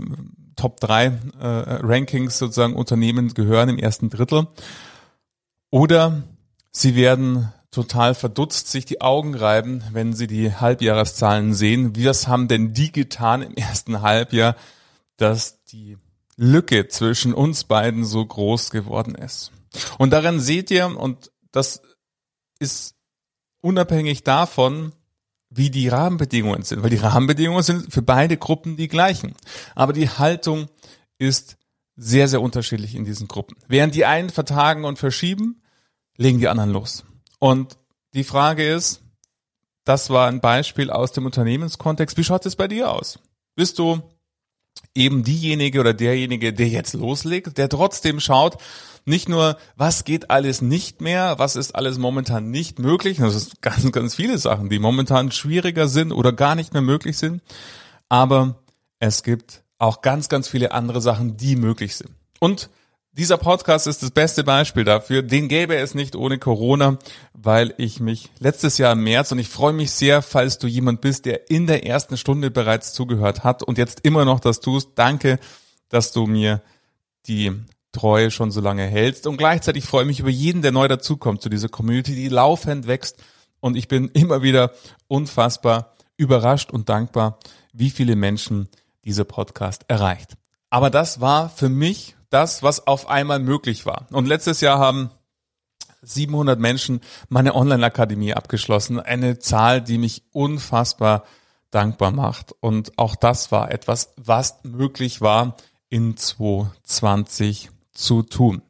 Top 0.61 0.79
3 0.79 1.05
äh, 1.05 1.11
Rankings 1.41 2.37
sozusagen 2.37 2.75
Unternehmen 2.75 3.33
gehören 3.33 3.67
im 3.67 3.79
ersten 3.79 4.11
Drittel, 4.11 4.47
oder 5.71 6.21
sie 6.71 6.95
werden 6.95 7.51
total 7.71 8.13
verdutzt 8.13 8.67
sich 8.67 8.85
die 8.85 9.01
Augen 9.01 9.33
reiben, 9.33 9.83
wenn 9.91 10.13
sie 10.13 10.27
die 10.27 10.53
Halbjahreszahlen 10.53 11.55
sehen. 11.55 11.93
Was 11.97 12.27
haben 12.27 12.47
denn 12.47 12.73
die 12.73 12.91
getan 12.91 13.41
im 13.41 13.55
ersten 13.55 14.01
Halbjahr, 14.03 14.55
dass 15.17 15.63
die 15.63 15.97
Lücke 16.35 16.89
zwischen 16.89 17.33
uns 17.33 17.63
beiden 17.63 18.05
so 18.05 18.23
groß 18.23 18.69
geworden 18.69 19.15
ist? 19.15 19.51
Und 19.97 20.11
daran 20.11 20.39
seht 20.39 20.69
ihr, 20.69 20.85
und 20.95 21.31
das 21.51 21.81
ist 22.59 22.95
unabhängig 23.61 24.23
davon, 24.23 24.91
wie 25.51 25.69
die 25.69 25.89
Rahmenbedingungen 25.89 26.63
sind, 26.63 26.81
weil 26.81 26.89
die 26.89 26.97
Rahmenbedingungen 26.97 27.61
sind 27.61 27.93
für 27.93 28.01
beide 28.01 28.37
Gruppen 28.37 28.77
die 28.77 28.87
gleichen. 28.87 29.35
Aber 29.75 29.93
die 29.93 30.09
Haltung 30.09 30.69
ist 31.19 31.57
sehr, 31.97 32.27
sehr 32.27 32.41
unterschiedlich 32.41 32.95
in 32.95 33.05
diesen 33.05 33.27
Gruppen. 33.27 33.57
Während 33.67 33.93
die 33.93 34.05
einen 34.05 34.29
vertagen 34.29 34.85
und 34.85 34.97
verschieben, 34.97 35.61
legen 36.17 36.39
die 36.39 36.47
anderen 36.47 36.71
los. 36.71 37.03
Und 37.37 37.77
die 38.13 38.23
Frage 38.23 38.67
ist, 38.67 39.01
das 39.83 40.09
war 40.09 40.27
ein 40.27 40.41
Beispiel 40.41 40.89
aus 40.89 41.11
dem 41.11 41.25
Unternehmenskontext. 41.25 42.17
Wie 42.17 42.23
schaut 42.23 42.45
es 42.45 42.55
bei 42.55 42.67
dir 42.67 42.89
aus? 42.91 43.19
Bist 43.55 43.77
du 43.77 44.01
eben 44.95 45.23
diejenige 45.23 45.79
oder 45.79 45.93
derjenige, 45.93 46.53
der 46.53 46.67
jetzt 46.67 46.93
loslegt, 46.93 47.57
der 47.57 47.67
trotzdem 47.67 48.19
schaut, 48.19 48.57
nicht 49.05 49.29
nur, 49.29 49.57
was 49.75 50.03
geht 50.03 50.29
alles 50.29 50.61
nicht 50.61 51.01
mehr, 51.01 51.39
was 51.39 51.55
ist 51.55 51.75
alles 51.75 51.97
momentan 51.97 52.51
nicht 52.51 52.79
möglich, 52.79 53.17
das 53.17 53.35
ist 53.35 53.61
ganz, 53.61 53.91
ganz 53.91 54.15
viele 54.15 54.37
Sachen, 54.37 54.69
die 54.69 54.79
momentan 54.79 55.31
schwieriger 55.31 55.87
sind 55.87 56.11
oder 56.11 56.33
gar 56.33 56.55
nicht 56.55 56.73
mehr 56.73 56.81
möglich 56.81 57.17
sind, 57.17 57.41
aber 58.09 58.61
es 58.99 59.23
gibt 59.23 59.63
auch 59.77 60.01
ganz, 60.01 60.29
ganz 60.29 60.47
viele 60.47 60.71
andere 60.71 61.01
Sachen, 61.01 61.37
die 61.37 61.55
möglich 61.55 61.95
sind. 61.95 62.11
Und 62.39 62.69
dieser 63.13 63.37
Podcast 63.37 63.87
ist 63.87 64.01
das 64.03 64.11
beste 64.11 64.43
Beispiel 64.43 64.85
dafür. 64.85 65.21
Den 65.21 65.49
gäbe 65.49 65.75
es 65.75 65.95
nicht 65.95 66.15
ohne 66.15 66.37
Corona, 66.37 66.97
weil 67.33 67.73
ich 67.77 67.99
mich 67.99 68.29
letztes 68.39 68.77
Jahr 68.77 68.93
im 68.93 69.03
März 69.03 69.33
und 69.33 69.39
ich 69.39 69.49
freue 69.49 69.73
mich 69.73 69.91
sehr, 69.91 70.21
falls 70.21 70.59
du 70.59 70.67
jemand 70.67 71.01
bist, 71.01 71.25
der 71.25 71.49
in 71.49 71.67
der 71.67 71.85
ersten 71.85 72.15
Stunde 72.15 72.51
bereits 72.51 72.93
zugehört 72.93 73.43
hat 73.43 73.63
und 73.63 73.77
jetzt 73.77 74.01
immer 74.03 74.23
noch 74.23 74.39
das 74.39 74.61
tust. 74.61 74.91
Danke, 74.95 75.39
dass 75.89 76.13
du 76.13 76.25
mir 76.25 76.61
die 77.27 77.51
Treue 77.91 78.31
schon 78.31 78.51
so 78.51 78.61
lange 78.61 78.85
hältst. 78.85 79.27
Und 79.27 79.37
gleichzeitig 79.37 79.85
freue 79.85 80.03
ich 80.03 80.07
mich 80.07 80.19
über 80.19 80.29
jeden, 80.29 80.61
der 80.61 80.71
neu 80.71 80.87
dazukommt 80.87 81.41
zu 81.41 81.49
dieser 81.49 81.69
Community, 81.69 82.15
die 82.15 82.29
laufend 82.29 82.87
wächst. 82.87 83.17
Und 83.59 83.75
ich 83.75 83.87
bin 83.87 84.09
immer 84.13 84.41
wieder 84.41 84.71
unfassbar 85.07 85.93
überrascht 86.17 86.71
und 86.71 86.89
dankbar, 86.89 87.39
wie 87.73 87.89
viele 87.89 88.15
Menschen 88.15 88.69
dieser 89.03 89.23
Podcast 89.23 89.85
erreicht. 89.87 90.37
Aber 90.69 90.89
das 90.89 91.19
war 91.19 91.49
für 91.49 91.69
mich 91.69 92.15
das, 92.29 92.63
was 92.63 92.87
auf 92.87 93.09
einmal 93.09 93.39
möglich 93.39 93.85
war. 93.85 94.07
Und 94.11 94.27
letztes 94.27 94.61
Jahr 94.61 94.79
haben 94.79 95.11
700 96.01 96.59
Menschen 96.59 97.01
meine 97.29 97.55
Online-Akademie 97.55 98.33
abgeschlossen. 98.33 98.99
Eine 98.99 99.39
Zahl, 99.39 99.81
die 99.81 99.97
mich 99.97 100.23
unfassbar 100.31 101.25
dankbar 101.71 102.11
macht. 102.11 102.53
Und 102.59 102.97
auch 102.97 103.15
das 103.15 103.51
war 103.51 103.71
etwas, 103.71 104.13
was 104.17 104.59
möglich 104.63 105.21
war 105.21 105.57
in 105.89 106.15
2020 106.15 107.70
zu 107.93 108.23
tun. 108.23 108.61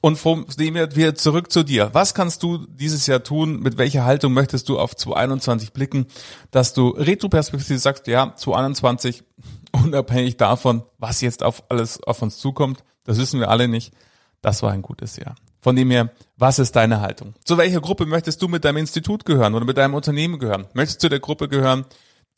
Und 0.00 0.16
von 0.16 0.46
dem 0.58 0.74
wieder 0.74 1.14
zurück 1.14 1.50
zu 1.50 1.62
dir. 1.62 1.90
Was 1.92 2.14
kannst 2.14 2.42
du 2.42 2.66
dieses 2.66 3.06
Jahr 3.06 3.22
tun? 3.22 3.60
Mit 3.60 3.78
welcher 3.78 4.04
Haltung 4.04 4.32
möchtest 4.32 4.68
du 4.68 4.78
auf 4.78 4.96
2021 4.96 5.72
blicken, 5.72 6.06
dass 6.50 6.72
du 6.72 6.90
retroperspektiv 6.90 7.78
sagst, 7.80 8.06
ja, 8.06 8.34
2021, 8.34 9.24
unabhängig 9.72 10.36
davon, 10.36 10.82
was 10.98 11.20
jetzt 11.20 11.42
auf 11.42 11.64
alles 11.68 12.02
auf 12.02 12.22
uns 12.22 12.38
zukommt, 12.38 12.84
das 13.04 13.18
wissen 13.18 13.40
wir 13.40 13.50
alle 13.50 13.68
nicht, 13.68 13.92
das 14.40 14.62
war 14.62 14.72
ein 14.72 14.82
gutes 14.82 15.16
Jahr. 15.16 15.34
Von 15.60 15.74
dem 15.74 15.90
her, 15.90 16.12
was 16.36 16.58
ist 16.58 16.76
deine 16.76 17.00
Haltung? 17.00 17.34
Zu 17.44 17.58
welcher 17.58 17.80
Gruppe 17.80 18.06
möchtest 18.06 18.40
du 18.40 18.48
mit 18.48 18.64
deinem 18.64 18.76
Institut 18.76 19.24
gehören 19.24 19.54
oder 19.54 19.64
mit 19.64 19.76
deinem 19.76 19.94
Unternehmen 19.94 20.38
gehören? 20.38 20.68
Möchtest 20.74 21.02
du 21.02 21.08
der 21.08 21.18
Gruppe 21.18 21.48
gehören, 21.48 21.86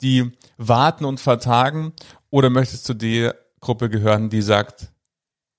die 0.01 0.31
warten 0.57 1.05
und 1.05 1.19
vertagen 1.19 1.93
oder 2.31 2.49
möchtest 2.49 2.89
du 2.89 2.93
der 2.95 3.35
Gruppe 3.59 3.89
gehören, 3.89 4.29
die 4.29 4.41
sagt, 4.41 4.91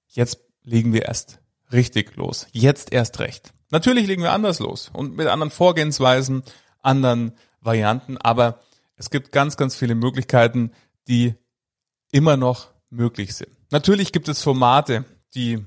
jetzt 0.08 0.49
legen 0.62 0.92
wir 0.92 1.02
erst 1.02 1.40
richtig 1.72 2.16
los. 2.16 2.46
Jetzt 2.52 2.92
erst 2.92 3.18
recht. 3.18 3.52
Natürlich 3.70 4.06
legen 4.06 4.22
wir 4.22 4.32
anders 4.32 4.58
los 4.58 4.90
und 4.92 5.16
mit 5.16 5.28
anderen 5.28 5.50
Vorgehensweisen, 5.50 6.42
anderen 6.80 7.32
Varianten, 7.60 8.16
aber 8.18 8.60
es 8.96 9.10
gibt 9.10 9.32
ganz, 9.32 9.56
ganz 9.56 9.76
viele 9.76 9.94
Möglichkeiten, 9.94 10.72
die 11.08 11.34
immer 12.10 12.36
noch 12.36 12.68
möglich 12.90 13.34
sind. 13.34 13.50
Natürlich 13.70 14.12
gibt 14.12 14.28
es 14.28 14.42
Formate, 14.42 15.04
die 15.34 15.64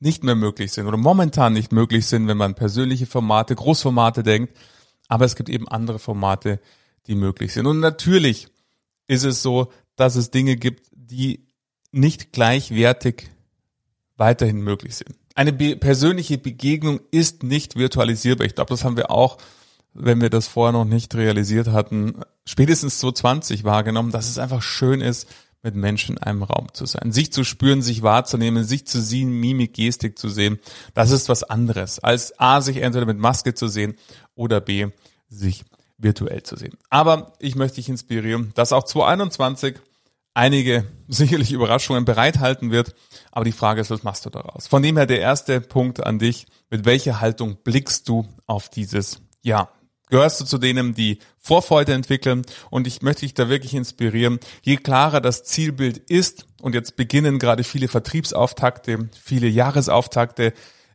nicht 0.00 0.22
mehr 0.22 0.36
möglich 0.36 0.72
sind 0.72 0.86
oder 0.86 0.96
momentan 0.96 1.52
nicht 1.52 1.72
möglich 1.72 2.06
sind, 2.06 2.28
wenn 2.28 2.36
man 2.36 2.54
persönliche 2.54 3.06
Formate, 3.06 3.56
Großformate 3.56 4.22
denkt, 4.22 4.56
aber 5.08 5.24
es 5.24 5.34
gibt 5.34 5.48
eben 5.48 5.66
andere 5.68 5.98
Formate, 5.98 6.60
die 7.06 7.16
möglich 7.16 7.52
sind. 7.52 7.66
Und 7.66 7.80
natürlich 7.80 8.48
ist 9.08 9.24
es 9.24 9.42
so, 9.42 9.72
dass 9.96 10.14
es 10.14 10.30
Dinge 10.30 10.56
gibt, 10.56 10.88
die 10.92 11.48
nicht 11.90 12.32
gleichwertig 12.32 13.30
weiterhin 14.18 14.60
möglich 14.60 14.96
sind. 14.96 15.16
Eine 15.34 15.52
be 15.52 15.76
persönliche 15.76 16.36
Begegnung 16.36 17.00
ist 17.10 17.42
nicht 17.42 17.76
virtualisierbar. 17.76 18.46
Ich 18.46 18.54
glaube, 18.54 18.70
das 18.70 18.84
haben 18.84 18.96
wir 18.96 19.10
auch, 19.10 19.38
wenn 19.94 20.20
wir 20.20 20.30
das 20.30 20.48
vorher 20.48 20.72
noch 20.72 20.84
nicht 20.84 21.14
realisiert 21.14 21.68
hatten, 21.68 22.20
spätestens 22.44 22.98
2020 22.98 23.64
wahrgenommen, 23.64 24.12
dass 24.12 24.28
es 24.28 24.38
einfach 24.38 24.62
schön 24.62 25.00
ist, 25.00 25.28
mit 25.62 25.74
Menschen 25.74 26.16
in 26.16 26.22
einem 26.22 26.42
Raum 26.42 26.68
zu 26.72 26.86
sein. 26.86 27.10
Sich 27.12 27.32
zu 27.32 27.44
spüren, 27.44 27.82
sich 27.82 28.02
wahrzunehmen, 28.02 28.64
sich 28.64 28.86
zu 28.86 29.00
sehen, 29.00 29.30
Mimik, 29.30 29.74
Gestik 29.74 30.18
zu 30.18 30.28
sehen, 30.28 30.58
das 30.94 31.10
ist 31.10 31.28
was 31.28 31.42
anderes, 31.42 31.98
als 31.98 32.38
A, 32.38 32.60
sich 32.60 32.78
entweder 32.78 33.06
mit 33.06 33.18
Maske 33.18 33.54
zu 33.54 33.66
sehen 33.68 33.96
oder 34.34 34.60
B, 34.60 34.88
sich 35.28 35.64
virtuell 35.98 36.42
zu 36.44 36.56
sehen. 36.56 36.76
Aber 36.90 37.32
ich 37.40 37.56
möchte 37.56 37.76
dich 37.76 37.88
inspirieren, 37.88 38.52
dass 38.54 38.72
auch 38.72 38.84
2021 38.84 39.76
einige 40.34 40.86
sicherlich 41.08 41.52
Überraschungen 41.52 42.04
bereithalten 42.04 42.70
wird. 42.70 42.94
Aber 43.32 43.44
die 43.44 43.52
Frage 43.52 43.80
ist, 43.80 43.90
was 43.90 44.02
machst 44.02 44.26
du 44.26 44.30
daraus? 44.30 44.66
Von 44.66 44.82
dem 44.82 44.96
her 44.96 45.06
der 45.06 45.20
erste 45.20 45.60
Punkt 45.60 46.04
an 46.04 46.18
dich. 46.18 46.46
Mit 46.70 46.84
welcher 46.84 47.20
Haltung 47.20 47.56
blickst 47.64 48.08
du 48.08 48.26
auf 48.46 48.68
dieses 48.68 49.22
Jahr? 49.42 49.72
Gehörst 50.10 50.40
du 50.40 50.44
zu 50.44 50.58
denen, 50.58 50.94
die 50.94 51.18
Vorfreude 51.38 51.92
entwickeln? 51.92 52.44
Und 52.70 52.86
ich 52.86 53.02
möchte 53.02 53.20
dich 53.20 53.34
da 53.34 53.48
wirklich 53.48 53.74
inspirieren. 53.74 54.38
Je 54.62 54.76
klarer 54.76 55.20
das 55.20 55.44
Zielbild 55.44 55.98
ist, 55.98 56.46
und 56.60 56.74
jetzt 56.74 56.96
beginnen 56.96 57.38
gerade 57.38 57.62
viele 57.62 57.88
Vertriebsauftakte, 57.88 59.10
viele 59.20 59.48
Jahresauftakte 59.48 60.52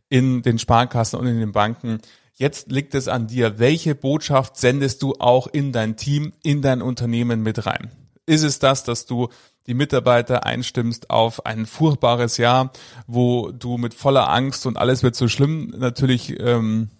in 0.08 0.42
den 0.42 0.58
Sparkassen 0.58 1.18
und 1.18 1.26
in 1.26 1.40
den 1.40 1.52
Banken. 1.52 1.98
Jetzt 2.34 2.70
liegt 2.70 2.94
es 2.94 3.08
an 3.08 3.28
dir, 3.28 3.58
welche 3.58 3.94
Botschaft 3.94 4.56
sendest 4.56 5.02
du 5.02 5.14
auch 5.18 5.46
in 5.46 5.72
dein 5.72 5.96
Team, 5.96 6.32
in 6.42 6.62
dein 6.62 6.82
Unternehmen 6.82 7.42
mit 7.42 7.66
rein? 7.66 7.90
Ist 8.26 8.42
es 8.42 8.58
das, 8.58 8.84
dass 8.84 9.06
du 9.06 9.28
die 9.66 9.74
Mitarbeiter 9.74 10.44
einstimmst 10.44 11.10
auf 11.10 11.46
ein 11.46 11.66
furchtbares 11.66 12.36
Jahr, 12.36 12.70
wo 13.06 13.50
du 13.50 13.78
mit 13.78 13.94
voller 13.94 14.30
Angst 14.30 14.66
und 14.66 14.76
alles 14.76 15.02
wird 15.02 15.16
so 15.16 15.28
schlimm 15.28 15.72
natürlich, 15.76 16.38
ähm, 16.38 16.90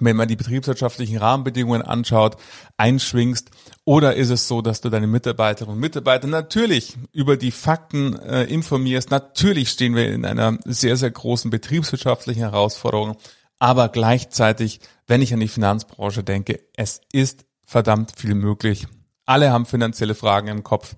wenn 0.00 0.16
man 0.16 0.28
die 0.28 0.36
betriebswirtschaftlichen 0.36 1.16
Rahmenbedingungen 1.16 1.82
anschaut, 1.82 2.36
einschwingst? 2.76 3.50
Oder 3.84 4.16
ist 4.16 4.30
es 4.30 4.46
so, 4.46 4.60
dass 4.60 4.80
du 4.80 4.90
deine 4.90 5.06
Mitarbeiterinnen 5.06 5.74
und 5.74 5.80
Mitarbeiter 5.80 6.28
natürlich 6.28 6.96
über 7.12 7.36
die 7.36 7.50
Fakten 7.50 8.16
äh, 8.16 8.44
informierst? 8.44 9.10
Natürlich 9.10 9.70
stehen 9.70 9.94
wir 9.94 10.12
in 10.12 10.24
einer 10.24 10.58
sehr, 10.66 10.96
sehr 10.96 11.10
großen 11.10 11.50
betriebswirtschaftlichen 11.50 12.42
Herausforderung. 12.42 13.16
Aber 13.58 13.88
gleichzeitig, 13.88 14.80
wenn 15.06 15.22
ich 15.22 15.32
an 15.32 15.40
die 15.40 15.48
Finanzbranche 15.48 16.22
denke, 16.22 16.60
es 16.76 17.00
ist 17.12 17.44
verdammt 17.64 18.12
viel 18.16 18.34
möglich 18.34 18.86
alle 19.28 19.52
haben 19.52 19.66
finanzielle 19.66 20.14
Fragen 20.14 20.48
im 20.48 20.64
Kopf 20.64 20.96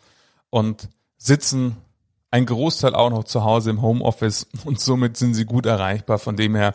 und 0.50 0.88
sitzen 1.16 1.76
ein 2.30 2.46
Großteil 2.46 2.94
auch 2.94 3.10
noch 3.10 3.24
zu 3.24 3.44
Hause 3.44 3.70
im 3.70 3.82
Homeoffice 3.82 4.46
und 4.64 4.80
somit 4.80 5.16
sind 5.16 5.34
sie 5.34 5.44
gut 5.44 5.66
erreichbar. 5.66 6.18
Von 6.18 6.36
dem 6.36 6.54
her 6.54 6.74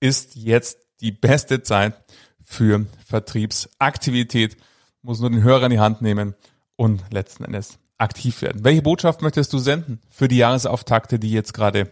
ist 0.00 0.34
jetzt 0.34 0.78
die 1.00 1.12
beste 1.12 1.62
Zeit 1.62 1.94
für 2.42 2.86
Vertriebsaktivität. 3.06 4.56
Muss 5.02 5.20
nur 5.20 5.30
den 5.30 5.42
Hörer 5.42 5.66
in 5.66 5.70
die 5.70 5.78
Hand 5.78 6.02
nehmen 6.02 6.34
und 6.76 7.02
letzten 7.12 7.44
Endes 7.44 7.78
aktiv 7.96 8.42
werden. 8.42 8.64
Welche 8.64 8.82
Botschaft 8.82 9.22
möchtest 9.22 9.52
du 9.52 9.58
senden 9.58 10.00
für 10.08 10.26
die 10.26 10.38
Jahresauftakte, 10.38 11.18
die 11.18 11.30
jetzt 11.30 11.54
gerade 11.54 11.90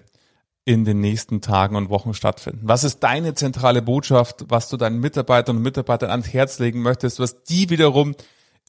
in 0.64 0.84
den 0.84 1.00
nächsten 1.00 1.40
Tagen 1.40 1.76
und 1.76 1.88
Wochen 1.88 2.14
stattfinden? 2.14 2.60
Was 2.62 2.84
ist 2.84 3.00
deine 3.00 3.34
zentrale 3.34 3.80
Botschaft, 3.80 4.46
was 4.48 4.68
du 4.68 4.76
deinen 4.76 5.00
Mitarbeitern 5.00 5.56
und 5.56 5.62
Mitarbeitern 5.62 6.10
ans 6.10 6.32
Herz 6.32 6.58
legen 6.58 6.82
möchtest, 6.82 7.20
was 7.20 7.44
die 7.44 7.70
wiederum 7.70 8.14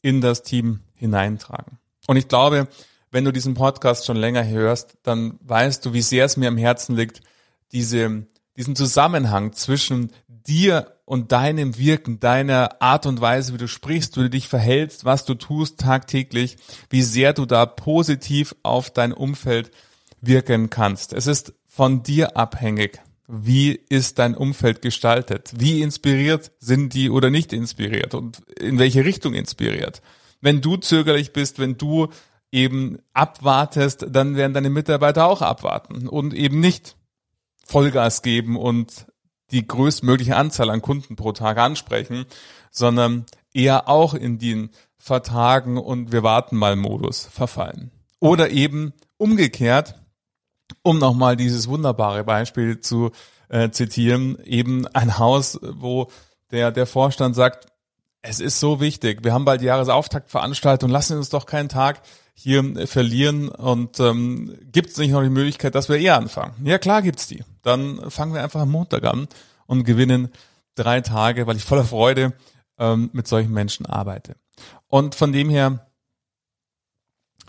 in 0.02 0.20
das 0.20 0.42
Team 0.42 0.80
hineintragen? 0.94 1.78
Und 2.06 2.16
ich 2.16 2.28
glaube, 2.28 2.68
wenn 3.10 3.24
du 3.24 3.32
diesen 3.32 3.54
Podcast 3.54 4.06
schon 4.06 4.16
länger 4.16 4.46
hörst, 4.46 4.96
dann 5.02 5.38
weißt 5.42 5.84
du, 5.84 5.92
wie 5.92 6.02
sehr 6.02 6.24
es 6.24 6.36
mir 6.36 6.48
am 6.48 6.56
Herzen 6.56 6.96
liegt, 6.96 7.20
diese, 7.72 8.26
diesen 8.56 8.76
Zusammenhang 8.76 9.52
zwischen 9.52 10.12
dir 10.28 10.96
und 11.04 11.32
deinem 11.32 11.76
Wirken, 11.76 12.20
deiner 12.20 12.80
Art 12.80 13.06
und 13.06 13.20
Weise, 13.20 13.52
wie 13.52 13.58
du 13.58 13.68
sprichst, 13.68 14.16
wie 14.16 14.22
du 14.22 14.30
dich 14.30 14.48
verhältst, 14.48 15.04
was 15.04 15.24
du 15.24 15.34
tust 15.34 15.80
tagtäglich, 15.80 16.56
wie 16.88 17.02
sehr 17.02 17.32
du 17.32 17.46
da 17.46 17.66
positiv 17.66 18.54
auf 18.62 18.90
dein 18.90 19.12
Umfeld 19.12 19.72
wirken 20.20 20.70
kannst. 20.70 21.12
Es 21.12 21.26
ist 21.26 21.52
von 21.66 22.02
dir 22.02 22.36
abhängig. 22.36 23.00
Wie 23.32 23.72
ist 23.88 24.18
dein 24.18 24.34
Umfeld 24.34 24.82
gestaltet? 24.82 25.52
Wie 25.56 25.82
inspiriert 25.82 26.50
sind 26.58 26.94
die 26.94 27.10
oder 27.10 27.30
nicht 27.30 27.52
inspiriert? 27.52 28.14
Und 28.14 28.40
in 28.58 28.78
welche 28.78 29.04
Richtung 29.04 29.34
inspiriert? 29.34 30.02
Wenn 30.40 30.60
du 30.60 30.76
zögerlich 30.76 31.32
bist, 31.32 31.58
wenn 31.60 31.76
du 31.76 32.08
eben 32.50 32.98
abwartest, 33.12 34.06
dann 34.10 34.34
werden 34.34 34.54
deine 34.54 34.70
Mitarbeiter 34.70 35.26
auch 35.26 35.42
abwarten 35.42 36.08
und 36.08 36.34
eben 36.34 36.58
nicht 36.58 36.96
Vollgas 37.64 38.22
geben 38.22 38.56
und 38.56 39.06
die 39.52 39.66
größtmögliche 39.66 40.36
Anzahl 40.36 40.70
an 40.70 40.82
Kunden 40.82 41.14
pro 41.14 41.30
Tag 41.32 41.58
ansprechen, 41.58 42.24
sondern 42.72 43.26
eher 43.52 43.88
auch 43.88 44.14
in 44.14 44.38
den 44.38 44.70
Vertagen 44.98 45.78
und 45.78 46.10
wir 46.10 46.22
warten 46.22 46.56
mal 46.56 46.74
Modus 46.74 47.26
verfallen. 47.26 47.92
Oder 48.18 48.50
eben 48.50 48.92
umgekehrt, 49.16 49.99
um 50.82 50.98
nochmal 50.98 51.36
dieses 51.36 51.68
wunderbare 51.68 52.24
Beispiel 52.24 52.80
zu 52.80 53.10
äh, 53.48 53.70
zitieren, 53.70 54.38
eben 54.44 54.86
ein 54.88 55.18
Haus, 55.18 55.58
wo 55.62 56.10
der, 56.50 56.70
der 56.70 56.86
Vorstand 56.86 57.34
sagt, 57.34 57.66
es 58.22 58.40
ist 58.40 58.60
so 58.60 58.80
wichtig, 58.80 59.24
wir 59.24 59.32
haben 59.32 59.44
bald 59.44 59.62
Jahresauftaktveranstaltung, 59.62 60.90
lassen 60.90 61.16
uns 61.16 61.30
doch 61.30 61.46
keinen 61.46 61.68
Tag 61.68 62.02
hier 62.34 62.86
verlieren 62.86 63.48
und 63.48 64.00
ähm, 64.00 64.56
gibt 64.72 64.90
es 64.90 64.98
nicht 64.98 65.10
noch 65.10 65.22
die 65.22 65.30
Möglichkeit, 65.30 65.74
dass 65.74 65.88
wir 65.88 65.98
eher 65.98 66.16
anfangen? 66.16 66.54
Ja, 66.64 66.78
klar 66.78 67.02
gibt's 67.02 67.26
die. 67.26 67.44
Dann 67.62 68.10
fangen 68.10 68.34
wir 68.34 68.42
einfach 68.42 68.60
am 68.60 68.70
Montag 68.70 69.04
an 69.04 69.28
und 69.66 69.84
gewinnen 69.84 70.30
drei 70.74 71.00
Tage, 71.00 71.46
weil 71.46 71.56
ich 71.56 71.64
voller 71.64 71.84
Freude 71.84 72.32
ähm, 72.78 73.10
mit 73.12 73.28
solchen 73.28 73.52
Menschen 73.52 73.86
arbeite. 73.86 74.36
Und 74.88 75.14
von 75.14 75.32
dem 75.32 75.50
her, 75.50 75.86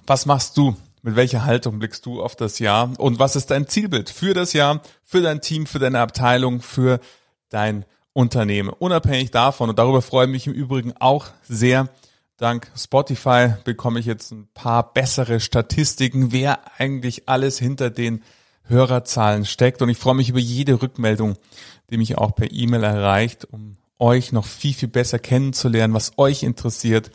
was 0.05 0.25
machst 0.25 0.57
du? 0.57 0.75
Mit 1.03 1.15
welcher 1.15 1.45
Haltung 1.45 1.79
blickst 1.79 2.05
du 2.05 2.21
auf 2.21 2.35
das 2.35 2.59
Jahr? 2.59 2.93
Und 2.99 3.17
was 3.17 3.35
ist 3.35 3.49
dein 3.49 3.67
Zielbild 3.67 4.09
für 4.09 4.33
das 4.33 4.53
Jahr, 4.53 4.81
für 5.03 5.21
dein 5.21 5.41
Team, 5.41 5.65
für 5.65 5.79
deine 5.79 5.99
Abteilung, 5.99 6.61
für 6.61 6.99
dein 7.49 7.85
Unternehmen? 8.13 8.69
Unabhängig 8.69 9.31
davon, 9.31 9.69
und 9.69 9.79
darüber 9.79 10.01
freue 10.01 10.25
ich 10.25 10.31
mich 10.31 10.47
im 10.47 10.53
Übrigen 10.53 10.93
auch 10.99 11.27
sehr, 11.47 11.89
Dank 12.41 12.71
Spotify 12.75 13.53
bekomme 13.65 13.99
ich 13.99 14.07
jetzt 14.07 14.31
ein 14.31 14.47
paar 14.55 14.93
bessere 14.93 15.39
Statistiken, 15.39 16.31
wer 16.31 16.59
eigentlich 16.79 17.29
alles 17.29 17.59
hinter 17.59 17.91
den 17.91 18.23
Hörerzahlen 18.63 19.45
steckt. 19.45 19.83
Und 19.83 19.89
ich 19.89 19.99
freue 19.99 20.15
mich 20.15 20.29
über 20.29 20.39
jede 20.39 20.81
Rückmeldung, 20.81 21.35
die 21.91 21.97
mich 21.97 22.17
auch 22.17 22.33
per 22.33 22.51
E-Mail 22.51 22.83
erreicht, 22.83 23.45
um 23.45 23.77
euch 23.99 24.31
noch 24.31 24.45
viel, 24.45 24.73
viel 24.73 24.89
besser 24.89 25.19
kennenzulernen, 25.19 25.93
was 25.93 26.17
euch 26.17 26.41
interessiert, 26.41 27.11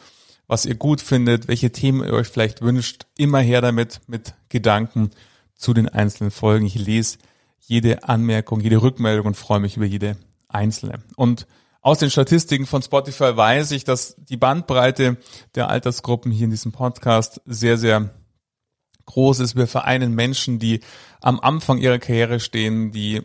was 0.46 0.66
ihr 0.66 0.74
gut 0.74 1.00
findet, 1.00 1.48
welche 1.48 1.72
Themen 1.72 2.04
ihr 2.04 2.12
euch 2.12 2.28
vielleicht 2.28 2.62
wünscht. 2.62 3.06
Immer 3.16 3.40
her 3.40 3.60
damit 3.60 4.00
mit 4.06 4.34
Gedanken 4.48 5.10
zu 5.54 5.74
den 5.74 5.88
einzelnen 5.88 6.30
Folgen. 6.30 6.66
Ich 6.66 6.76
lese 6.76 7.18
jede 7.60 8.04
Anmerkung, 8.04 8.60
jede 8.60 8.80
Rückmeldung 8.82 9.26
und 9.26 9.36
freue 9.36 9.60
mich 9.60 9.76
über 9.76 9.86
jede 9.86 10.16
einzelne. 10.48 11.02
Und 11.16 11.46
aus 11.80 11.98
den 11.98 12.10
Statistiken 12.10 12.66
von 12.66 12.82
Spotify 12.82 13.36
weiß 13.36 13.70
ich, 13.72 13.84
dass 13.84 14.16
die 14.18 14.36
Bandbreite 14.36 15.16
der 15.54 15.68
Altersgruppen 15.68 16.32
hier 16.32 16.44
in 16.44 16.50
diesem 16.50 16.72
Podcast 16.72 17.40
sehr, 17.44 17.78
sehr 17.78 18.10
groß 19.06 19.40
ist. 19.40 19.56
Wir 19.56 19.66
vereinen 19.66 20.12
Menschen, 20.12 20.58
die 20.58 20.80
am 21.20 21.40
Anfang 21.40 21.78
ihrer 21.78 21.98
Karriere 21.98 22.40
stehen, 22.40 22.90
die 22.90 23.22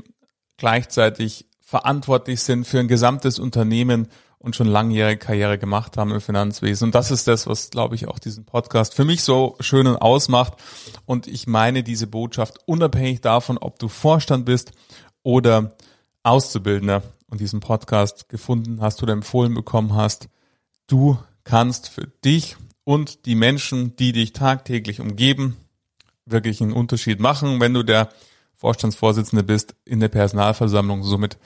gleichzeitig 0.57 1.47
verantwortlich 1.59 2.41
sind 2.41 2.67
für 2.67 2.79
ein 2.79 2.87
gesamtes 2.87 3.39
Unternehmen 3.39 4.07
und 4.41 4.55
schon 4.55 4.67
langjährige 4.67 5.19
Karriere 5.19 5.57
gemacht 5.59 5.97
haben 5.97 6.11
im 6.11 6.19
Finanzwesen. 6.19 6.87
Und 6.87 6.95
das 6.95 7.11
ist 7.11 7.27
das, 7.27 7.45
was, 7.45 7.69
glaube 7.69 7.95
ich, 7.95 8.07
auch 8.07 8.17
diesen 8.17 8.43
Podcast 8.43 8.95
für 8.95 9.05
mich 9.05 9.23
so 9.23 9.55
schön 9.59 9.85
und 9.85 9.97
ausmacht. 9.97 10.53
Und 11.05 11.27
ich 11.27 11.45
meine 11.45 11.83
diese 11.83 12.07
Botschaft 12.07 12.57
unabhängig 12.65 13.21
davon, 13.21 13.59
ob 13.59 13.77
du 13.77 13.87
Vorstand 13.87 14.45
bist 14.45 14.71
oder 15.21 15.75
Auszubildender 16.23 17.03
und 17.29 17.39
diesen 17.39 17.59
Podcast 17.59 18.29
gefunden 18.29 18.81
hast 18.81 19.01
oder 19.03 19.13
empfohlen 19.13 19.53
bekommen 19.53 19.93
hast, 19.93 20.27
du 20.87 21.19
kannst 21.43 21.89
für 21.89 22.07
dich 22.25 22.57
und 22.83 23.25
die 23.27 23.35
Menschen, 23.35 23.95
die 23.95 24.11
dich 24.11 24.33
tagtäglich 24.33 25.01
umgeben, 25.01 25.57
wirklich 26.25 26.61
einen 26.61 26.73
Unterschied 26.73 27.19
machen, 27.19 27.59
wenn 27.59 27.75
du 27.75 27.83
der 27.83 28.09
Vorstandsvorsitzende 28.55 29.43
bist 29.43 29.75
in 29.85 29.99
der 29.99 30.09
Personalversammlung, 30.09 31.03
somit 31.03 31.37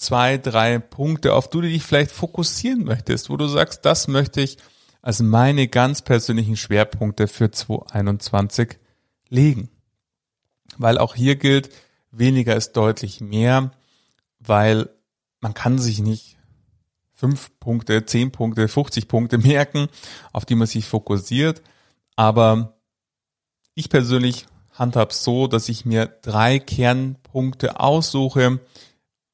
zwei, 0.01 0.39
drei 0.39 0.79
Punkte, 0.79 1.35
auf 1.35 1.49
die 1.51 1.59
du 1.59 1.63
dich 1.63 1.83
vielleicht 1.83 2.11
fokussieren 2.11 2.85
möchtest, 2.85 3.29
wo 3.29 3.37
du 3.37 3.47
sagst, 3.47 3.85
das 3.85 4.09
möchte 4.09 4.41
ich 4.41 4.57
als 5.03 5.21
meine 5.21 5.69
ganz 5.69 6.03
persönlichen 6.03 6.57
Schwerpunkte 6.57 7.29
für 7.29 7.51
2021 7.51 8.79
legen? 9.29 9.69
Weil 10.79 10.99
auch 10.99 11.15
hier 11.15 11.37
gilt, 11.37 11.71
weniger 12.11 12.57
ist 12.57 12.73
deutlich 12.73 13.21
mehr, 13.21 13.73
weil 14.39 14.89
man 15.41 15.53
kann 15.55 15.79
sich 15.79 16.01
nicht 16.01 16.39
fünf 17.13 17.51
Punkte, 17.61 18.07
zehn 18.07 18.33
Punkte, 18.33 18.69
50 18.69 19.07
Punkte 19.07 19.37
merken, 19.39 19.89
auf 20.33 20.47
die 20.47 20.55
man 20.55 20.67
sich 20.67 20.87
fokussiert. 20.87 21.63
Aber 22.17 22.79
ich 23.75 23.91
persönlich 23.91 24.47
handhab 24.73 25.13
so, 25.13 25.47
dass 25.47 25.69
ich 25.69 25.85
mir 25.85 26.07
drei 26.23 26.59
Kernpunkte 26.59 27.79
aussuche, 27.79 28.61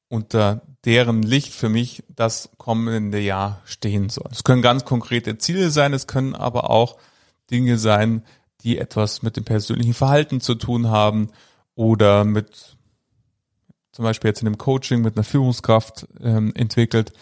unter 0.08 0.62
deren 0.84 1.22
Licht 1.22 1.52
für 1.52 1.68
mich 1.68 2.04
das 2.08 2.50
kommende 2.58 3.18
Jahr 3.18 3.60
stehen 3.64 4.08
soll. 4.08 4.28
Es 4.30 4.44
können 4.44 4.62
ganz 4.62 4.84
konkrete 4.84 5.38
Ziele 5.38 5.70
sein, 5.70 5.92
es 5.92 6.06
können 6.06 6.34
aber 6.34 6.70
auch 6.70 6.96
Dinge 7.50 7.78
sein, 7.78 8.24
die 8.62 8.78
etwas 8.78 9.22
mit 9.22 9.36
dem 9.36 9.44
persönlichen 9.44 9.94
Verhalten 9.94 10.40
zu 10.40 10.54
tun 10.54 10.88
haben 10.88 11.30
oder 11.74 12.24
mit 12.24 12.76
zum 13.92 14.04
Beispiel 14.04 14.28
jetzt 14.28 14.42
in 14.42 14.46
dem 14.46 14.58
Coaching 14.58 15.00
mit 15.00 15.16
einer 15.16 15.24
Führungskraft 15.24 16.06
ähm, 16.20 16.52
entwickelt 16.54 17.12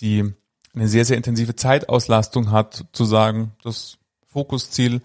die 0.00 0.32
eine 0.74 0.88
sehr, 0.88 1.04
sehr 1.04 1.16
intensive 1.16 1.56
Zeitauslastung 1.56 2.50
hat, 2.50 2.84
zu 2.92 3.04
sagen, 3.04 3.52
das 3.62 3.98
Fokusziel 4.26 5.00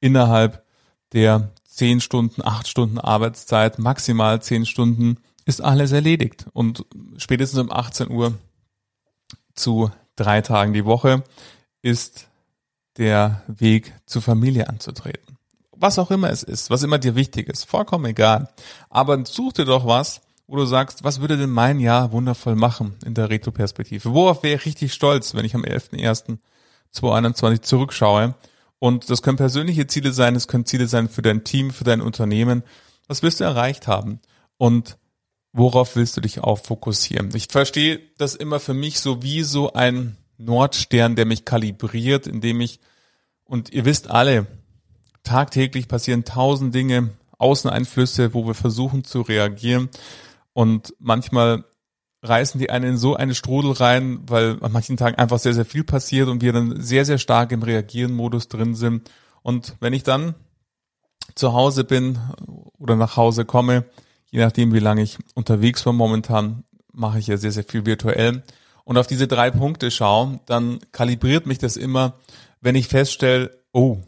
innerhalb 0.00 0.64
der 1.12 1.52
zehn 1.64 2.00
Stunden, 2.00 2.42
acht 2.44 2.68
Stunden 2.68 2.98
Arbeitszeit, 2.98 3.78
maximal 3.78 4.42
zehn 4.42 4.66
Stunden, 4.66 5.18
ist 5.44 5.60
alles 5.60 5.92
erledigt. 5.92 6.46
Und 6.52 6.84
spätestens 7.16 7.60
um 7.60 7.70
18 7.70 8.10
Uhr 8.10 8.34
zu 9.54 9.90
drei 10.16 10.40
Tagen 10.40 10.72
die 10.72 10.84
Woche 10.84 11.22
ist 11.82 12.28
der 12.96 13.42
Weg 13.46 13.92
zur 14.06 14.22
Familie 14.22 14.68
anzutreten. 14.68 15.36
Was 15.76 15.98
auch 15.98 16.10
immer 16.10 16.30
es 16.30 16.42
ist, 16.42 16.70
was 16.70 16.82
immer 16.82 16.98
dir 16.98 17.14
wichtig 17.14 17.48
ist, 17.48 17.64
vollkommen 17.64 18.06
egal. 18.06 18.48
Aber 18.90 19.24
such 19.26 19.54
dir 19.54 19.64
doch 19.64 19.86
was, 19.86 20.20
wo 20.46 20.56
du 20.56 20.66
sagst, 20.66 21.04
was 21.04 21.20
würde 21.20 21.36
denn 21.36 21.50
mein 21.50 21.80
Jahr 21.80 22.12
wundervoll 22.12 22.54
machen 22.54 22.94
in 23.04 23.14
der 23.14 23.30
Retro-Perspektive? 23.30 24.12
Worauf 24.12 24.42
wäre 24.42 24.56
ich 24.56 24.66
richtig 24.66 24.92
stolz, 24.92 25.34
wenn 25.34 25.44
ich 25.44 25.54
am 25.54 25.62
11.01.2021 25.62 27.62
zurückschaue? 27.62 28.34
Und 28.78 29.10
das 29.10 29.22
können 29.22 29.36
persönliche 29.36 29.86
Ziele 29.86 30.12
sein, 30.12 30.36
es 30.36 30.48
können 30.48 30.66
Ziele 30.66 30.86
sein 30.86 31.08
für 31.08 31.22
dein 31.22 31.44
Team, 31.44 31.70
für 31.70 31.84
dein 31.84 32.02
Unternehmen. 32.02 32.62
Was 33.08 33.22
willst 33.22 33.40
du 33.40 33.44
erreicht 33.44 33.88
haben? 33.88 34.20
Und 34.58 34.98
worauf 35.54 35.96
willst 35.96 36.16
du 36.16 36.20
dich 36.20 36.40
auch 36.40 36.58
fokussieren? 36.58 37.30
Ich 37.34 37.46
verstehe 37.48 38.00
das 38.18 38.34
immer 38.34 38.60
für 38.60 38.74
mich 38.74 39.00
so 39.00 39.22
wie 39.22 39.42
so 39.44 39.72
ein 39.72 40.16
Nordstern, 40.36 41.14
der 41.16 41.24
mich 41.24 41.44
kalibriert, 41.46 42.26
indem 42.26 42.60
ich 42.60 42.80
Und 43.44 43.70
ihr 43.70 43.84
wisst 43.84 44.10
alle, 44.10 44.46
tagtäglich 45.22 45.86
passieren 45.86 46.24
tausend 46.24 46.74
Dinge, 46.74 47.10
Außeneinflüsse, 47.38 48.34
wo 48.34 48.46
wir 48.46 48.54
versuchen 48.54 49.04
zu 49.04 49.20
reagieren. 49.20 49.90
Und 50.52 50.94
manchmal 50.98 51.64
reißen 52.22 52.58
die 52.58 52.70
einen 52.70 52.92
in 52.92 52.96
so 52.96 53.14
eine 53.14 53.34
Strudel 53.34 53.72
rein, 53.72 54.20
weil 54.26 54.58
an 54.60 54.72
manchen 54.72 54.96
Tagen 54.96 55.16
einfach 55.16 55.38
sehr, 55.38 55.54
sehr 55.54 55.66
viel 55.66 55.84
passiert 55.84 56.28
und 56.28 56.42
wir 56.42 56.52
dann 56.52 56.80
sehr, 56.80 57.04
sehr 57.04 57.18
stark 57.18 57.52
im 57.52 57.62
Reagieren-Modus 57.62 58.48
drin 58.48 58.74
sind. 58.74 59.10
Und 59.42 59.76
wenn 59.80 59.92
ich 59.92 60.02
dann 60.02 60.34
zu 61.34 61.52
Hause 61.52 61.84
bin 61.84 62.18
oder 62.78 62.96
nach 62.96 63.16
Hause 63.16 63.44
komme, 63.44 63.84
je 64.34 64.40
nachdem, 64.40 64.74
wie 64.74 64.80
lange 64.80 65.00
ich 65.00 65.18
unterwegs 65.34 65.86
war 65.86 65.92
momentan, 65.92 66.64
mache 66.92 67.20
ich 67.20 67.28
ja 67.28 67.36
sehr, 67.36 67.52
sehr 67.52 67.62
viel 67.62 67.86
virtuell 67.86 68.42
und 68.82 68.98
auf 68.98 69.06
diese 69.06 69.28
drei 69.28 69.52
Punkte 69.52 69.92
schaue, 69.92 70.40
dann 70.46 70.80
kalibriert 70.90 71.46
mich 71.46 71.58
das 71.58 71.76
immer, 71.76 72.18
wenn 72.60 72.74
ich 72.74 72.88
feststelle, 72.88 73.56
oh, 73.72 73.98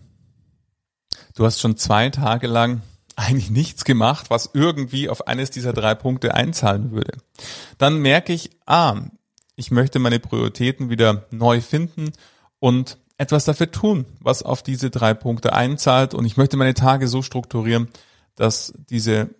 du 1.36 1.44
hast 1.44 1.60
schon 1.60 1.76
zwei 1.76 2.10
Tage 2.10 2.48
lang 2.48 2.82
eigentlich 3.14 3.50
nichts 3.50 3.84
gemacht, 3.84 4.28
was 4.28 4.50
irgendwie 4.52 5.08
auf 5.08 5.28
eines 5.28 5.52
dieser 5.52 5.72
drei 5.72 5.94
Punkte 5.94 6.34
einzahlen 6.34 6.90
würde. 6.90 7.18
Dann 7.78 7.98
merke 7.98 8.32
ich, 8.32 8.50
ah, 8.66 9.00
ich 9.54 9.70
möchte 9.70 10.00
meine 10.00 10.18
Prioritäten 10.18 10.90
wieder 10.90 11.26
neu 11.30 11.60
finden 11.60 12.10
und 12.58 12.98
etwas 13.16 13.44
dafür 13.44 13.70
tun, 13.70 14.06
was 14.18 14.42
auf 14.42 14.64
diese 14.64 14.90
drei 14.90 15.14
Punkte 15.14 15.52
einzahlt. 15.52 16.14
Und 16.14 16.24
ich 16.24 16.36
möchte 16.36 16.56
meine 16.56 16.74
Tage 16.74 17.06
so 17.06 17.22
strukturieren, 17.22 17.88
dass 18.34 18.74
diese 18.90 19.30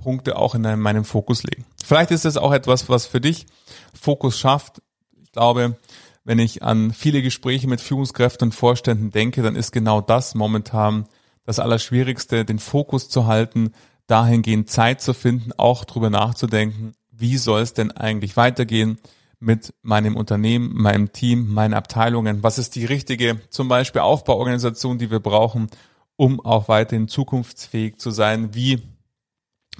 Punkte 0.00 0.36
auch 0.36 0.54
in 0.54 0.62
meinem 0.62 1.04
Fokus 1.04 1.42
liegen. 1.42 1.64
Vielleicht 1.84 2.10
ist 2.10 2.24
es 2.24 2.36
auch 2.36 2.52
etwas, 2.52 2.88
was 2.88 3.06
für 3.06 3.20
dich 3.20 3.46
Fokus 3.92 4.38
schafft. 4.38 4.82
Ich 5.22 5.32
glaube, 5.32 5.76
wenn 6.24 6.38
ich 6.38 6.62
an 6.62 6.92
viele 6.92 7.22
Gespräche 7.22 7.68
mit 7.68 7.80
Führungskräften 7.80 8.48
und 8.48 8.52
Vorständen 8.52 9.10
denke, 9.10 9.42
dann 9.42 9.56
ist 9.56 9.72
genau 9.72 10.00
das 10.00 10.34
momentan 10.34 11.06
das 11.44 11.58
Allerschwierigste, 11.58 12.44
den 12.44 12.58
Fokus 12.58 13.08
zu 13.08 13.26
halten, 13.26 13.72
dahingehend 14.06 14.70
Zeit 14.70 15.00
zu 15.00 15.14
finden, 15.14 15.52
auch 15.56 15.84
drüber 15.84 16.10
nachzudenken, 16.10 16.94
wie 17.10 17.36
soll 17.36 17.60
es 17.62 17.74
denn 17.74 17.92
eigentlich 17.92 18.36
weitergehen 18.36 18.98
mit 19.38 19.74
meinem 19.82 20.16
Unternehmen, 20.16 20.72
meinem 20.74 21.12
Team, 21.12 21.52
meinen 21.52 21.74
Abteilungen? 21.74 22.42
Was 22.42 22.58
ist 22.58 22.76
die 22.76 22.84
richtige, 22.84 23.40
zum 23.50 23.68
Beispiel 23.68 24.02
Aufbauorganisation, 24.02 24.98
die 24.98 25.10
wir 25.10 25.20
brauchen, 25.20 25.68
um 26.16 26.40
auch 26.40 26.68
weiterhin 26.68 27.08
zukunftsfähig 27.08 27.98
zu 27.98 28.10
sein? 28.10 28.54
Wie 28.54 28.82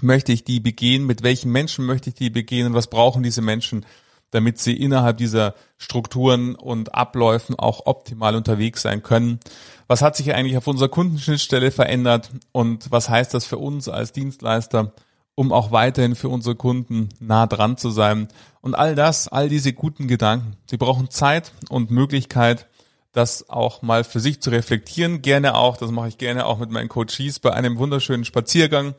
möchte 0.03 0.33
ich 0.33 0.45
die 0.45 0.61
begehen? 0.61 1.07
Mit 1.07 1.23
welchen 1.23 1.53
Menschen 1.53 1.87
möchte 1.87 2.11
ich 2.11 2.15
die 2.15 2.31
begehen? 2.31 2.67
Und 2.67 2.75
was 2.75 2.89
brauchen 2.89 3.23
diese 3.23 3.43
Menschen, 3.43 3.87
damit 4.31 4.59
sie 4.59 4.77
innerhalb 4.77 5.19
dieser 5.19 5.55
Strukturen 5.77 6.55
und 6.55 6.95
Abläufen 6.95 7.59
auch 7.59 7.87
optimal 7.87 8.37
unterwegs 8.37 8.83
sein 8.83 9.03
können? 9.03 9.41
Was 9.87 10.03
hat 10.03 10.17
sich 10.17 10.35
eigentlich 10.35 10.57
auf 10.57 10.67
unserer 10.67 10.89
Kundenschnittstelle 10.89 11.71
verändert? 11.71 12.31
Und 12.53 12.91
was 12.91 13.09
heißt 13.09 13.35
das 13.35 13.45
für 13.45 13.59
uns 13.59 13.89
als 13.89 14.13
Dienstleister? 14.13 14.93
um 15.41 15.53
auch 15.53 15.73
weiterhin 15.73 16.17
für 16.17 16.29
unsere 16.29 16.55
Kunden 16.55 17.09
nah 17.19 17.47
dran 17.47 17.79
zu 17.79 17.89
sein. 17.89 18.29
Und 18.61 18.75
all 18.75 18.95
das, 18.95 19.27
all 19.27 19.49
diese 19.49 19.73
guten 19.73 20.07
Gedanken, 20.07 20.59
sie 20.69 20.77
brauchen 20.77 21.09
Zeit 21.09 21.53
und 21.71 21.91
Möglichkeit, 21.91 22.67
das 23.13 23.49
auch 23.49 23.81
mal 23.81 24.05
für 24.05 24.21
sich 24.21 24.43
zu 24.43 24.51
reflektieren. 24.51 25.23
Gerne 25.23 25.55
auch, 25.55 25.79
das 25.79 25.91
mache 25.93 26.09
ich 26.09 26.19
gerne 26.19 26.45
auch 26.45 26.59
mit 26.59 26.71
meinen 26.71 26.91
Coaches 26.91 27.39
bei 27.41 27.55
einem 27.55 27.79
wunderschönen 27.79 28.27
Spaziergang 28.27 28.95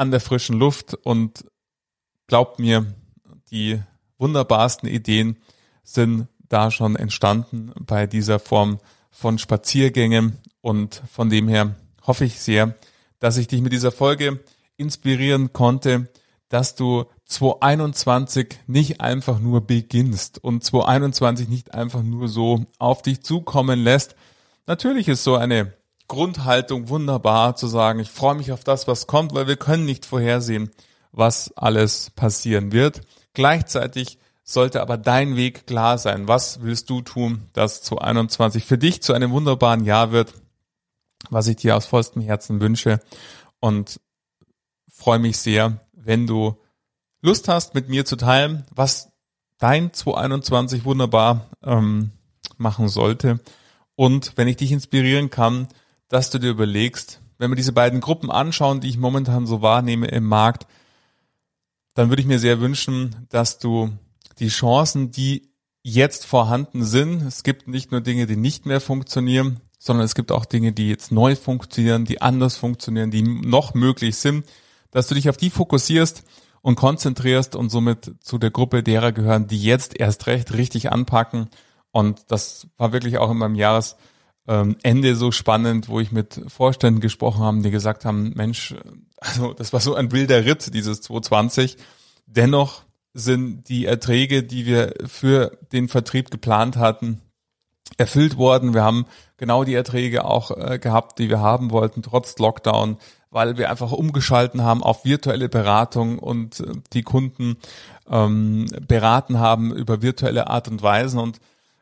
an 0.00 0.10
der 0.10 0.20
frischen 0.20 0.58
Luft 0.58 0.94
und 0.94 1.44
glaubt 2.26 2.58
mir, 2.58 2.86
die 3.50 3.78
wunderbarsten 4.16 4.88
Ideen 4.88 5.38
sind 5.82 6.26
da 6.48 6.70
schon 6.70 6.96
entstanden 6.96 7.70
bei 7.78 8.06
dieser 8.06 8.38
Form 8.38 8.78
von 9.10 9.36
Spaziergängen 9.38 10.38
und 10.62 11.02
von 11.12 11.28
dem 11.28 11.48
her 11.48 11.76
hoffe 12.06 12.24
ich 12.24 12.40
sehr, 12.40 12.76
dass 13.18 13.36
ich 13.36 13.46
dich 13.46 13.60
mit 13.60 13.74
dieser 13.74 13.92
Folge 13.92 14.40
inspirieren 14.78 15.52
konnte, 15.52 16.08
dass 16.48 16.76
du 16.76 17.04
2021 17.26 18.56
nicht 18.66 19.02
einfach 19.02 19.38
nur 19.38 19.66
beginnst 19.66 20.42
und 20.42 20.64
2021 20.64 21.50
nicht 21.50 21.74
einfach 21.74 22.02
nur 22.02 22.28
so 22.28 22.64
auf 22.78 23.02
dich 23.02 23.22
zukommen 23.22 23.78
lässt. 23.78 24.16
Natürlich 24.66 25.08
ist 25.08 25.24
so 25.24 25.36
eine 25.36 25.74
Grundhaltung 26.10 26.88
wunderbar 26.88 27.54
zu 27.54 27.68
sagen, 27.68 28.00
ich 28.00 28.10
freue 28.10 28.34
mich 28.34 28.50
auf 28.50 28.64
das, 28.64 28.88
was 28.88 29.06
kommt, 29.06 29.32
weil 29.32 29.46
wir 29.46 29.56
können 29.56 29.84
nicht 29.84 30.04
vorhersehen, 30.04 30.70
was 31.12 31.56
alles 31.56 32.10
passieren 32.10 32.72
wird. 32.72 33.02
Gleichzeitig 33.32 34.18
sollte 34.42 34.82
aber 34.82 34.98
dein 34.98 35.36
Weg 35.36 35.68
klar 35.68 35.98
sein. 35.98 36.26
Was 36.26 36.62
willst 36.62 36.90
du 36.90 37.00
tun, 37.00 37.48
dass 37.52 37.82
2021 37.82 38.64
für 38.64 38.76
dich 38.76 39.02
zu 39.02 39.12
einem 39.12 39.30
wunderbaren 39.30 39.84
Jahr 39.84 40.10
wird, 40.10 40.34
was 41.30 41.46
ich 41.46 41.56
dir 41.56 41.76
aus 41.76 41.86
vollstem 41.86 42.22
Herzen 42.22 42.60
wünsche. 42.60 43.00
Und 43.60 44.00
freue 44.92 45.20
mich 45.20 45.38
sehr, 45.38 45.78
wenn 45.92 46.26
du 46.26 46.58
Lust 47.22 47.46
hast, 47.46 47.74
mit 47.74 47.88
mir 47.88 48.04
zu 48.04 48.16
teilen, 48.16 48.66
was 48.74 49.12
dein 49.58 49.92
2021 49.92 50.84
wunderbar 50.84 51.50
ähm, 51.62 52.10
machen 52.56 52.88
sollte. 52.88 53.38
Und 53.94 54.32
wenn 54.34 54.48
ich 54.48 54.56
dich 54.56 54.72
inspirieren 54.72 55.30
kann, 55.30 55.68
dass 56.10 56.28
du 56.28 56.38
dir 56.38 56.50
überlegst, 56.50 57.22
wenn 57.38 57.50
wir 57.50 57.56
diese 57.56 57.72
beiden 57.72 58.00
Gruppen 58.00 58.30
anschauen, 58.30 58.80
die 58.80 58.90
ich 58.90 58.98
momentan 58.98 59.46
so 59.46 59.62
wahrnehme 59.62 60.08
im 60.08 60.24
Markt, 60.24 60.66
dann 61.94 62.10
würde 62.10 62.20
ich 62.20 62.28
mir 62.28 62.38
sehr 62.38 62.60
wünschen, 62.60 63.26
dass 63.30 63.58
du 63.58 63.90
die 64.38 64.48
Chancen, 64.48 65.10
die 65.10 65.48
jetzt 65.82 66.26
vorhanden 66.26 66.84
sind, 66.84 67.22
es 67.22 67.42
gibt 67.42 67.68
nicht 67.68 67.92
nur 67.92 68.02
Dinge, 68.02 68.26
die 68.26 68.36
nicht 68.36 68.66
mehr 68.66 68.80
funktionieren, 68.80 69.60
sondern 69.78 70.04
es 70.04 70.14
gibt 70.14 70.30
auch 70.30 70.44
Dinge, 70.44 70.72
die 70.72 70.90
jetzt 70.90 71.10
neu 71.10 71.36
funktionieren, 71.36 72.04
die 72.04 72.20
anders 72.20 72.56
funktionieren, 72.56 73.10
die 73.10 73.22
noch 73.22 73.72
möglich 73.72 74.16
sind, 74.16 74.44
dass 74.90 75.06
du 75.06 75.14
dich 75.14 75.30
auf 75.30 75.38
die 75.38 75.48
fokussierst 75.48 76.24
und 76.60 76.74
konzentrierst 76.74 77.56
und 77.56 77.70
somit 77.70 78.16
zu 78.20 78.36
der 78.36 78.50
Gruppe 78.50 78.82
derer 78.82 79.12
gehören, 79.12 79.46
die 79.46 79.62
jetzt 79.62 79.98
erst 79.98 80.26
recht 80.26 80.52
richtig 80.52 80.92
anpacken. 80.92 81.48
Und 81.92 82.24
das 82.28 82.66
war 82.76 82.92
wirklich 82.92 83.16
auch 83.16 83.30
in 83.30 83.38
meinem 83.38 83.54
Jahres 83.54 83.96
ähm, 84.48 84.76
Ende 84.82 85.16
so 85.16 85.32
spannend, 85.32 85.88
wo 85.88 86.00
ich 86.00 86.12
mit 86.12 86.40
Vorständen 86.48 87.00
gesprochen 87.00 87.42
habe, 87.42 87.60
die 87.62 87.70
gesagt 87.70 88.04
haben, 88.04 88.32
Mensch, 88.34 88.74
also 89.18 89.52
das 89.52 89.72
war 89.72 89.80
so 89.80 89.94
ein 89.94 90.12
wilder 90.12 90.44
Ritt, 90.44 90.74
dieses 90.74 91.02
220. 91.02 91.76
Dennoch 92.26 92.82
sind 93.12 93.68
die 93.68 93.86
Erträge, 93.86 94.42
die 94.42 94.66
wir 94.66 94.94
für 95.06 95.58
den 95.72 95.88
Vertrieb 95.88 96.30
geplant 96.30 96.76
hatten, 96.76 97.20
erfüllt 97.96 98.36
worden. 98.36 98.74
Wir 98.74 98.84
haben 98.84 99.06
genau 99.36 99.64
die 99.64 99.74
Erträge 99.74 100.24
auch 100.24 100.50
äh, 100.56 100.78
gehabt, 100.78 101.18
die 101.18 101.28
wir 101.28 101.40
haben 101.40 101.70
wollten, 101.70 102.02
trotz 102.02 102.38
Lockdown, 102.38 102.98
weil 103.30 103.58
wir 103.58 103.70
einfach 103.70 103.92
umgeschalten 103.92 104.62
haben 104.62 104.82
auf 104.82 105.04
virtuelle 105.04 105.48
Beratung 105.48 106.18
und 106.18 106.60
äh, 106.60 106.72
die 106.92 107.02
Kunden 107.02 107.56
ähm, 108.08 108.66
beraten 108.86 109.38
haben 109.38 109.74
über 109.74 110.02
virtuelle 110.02 110.48
Art 110.48 110.68
und 110.68 110.82
Weisen. 110.82 111.18
Und 111.18 111.40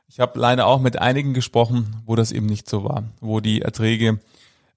ich 0.09 0.21
habe 0.21 0.39
leider 0.41 0.67
auch 0.67 0.81
mit 0.81 0.99
einigen 0.99 1.35
gesprochen, 1.35 2.03
wo 2.07 2.17
das 2.17 2.33
eben 2.33 2.47
nicht 2.47 2.69
so 2.69 2.83
war, 2.83 3.05
wo 3.21 3.41
die 3.41 3.63
Erträge 3.63 4.19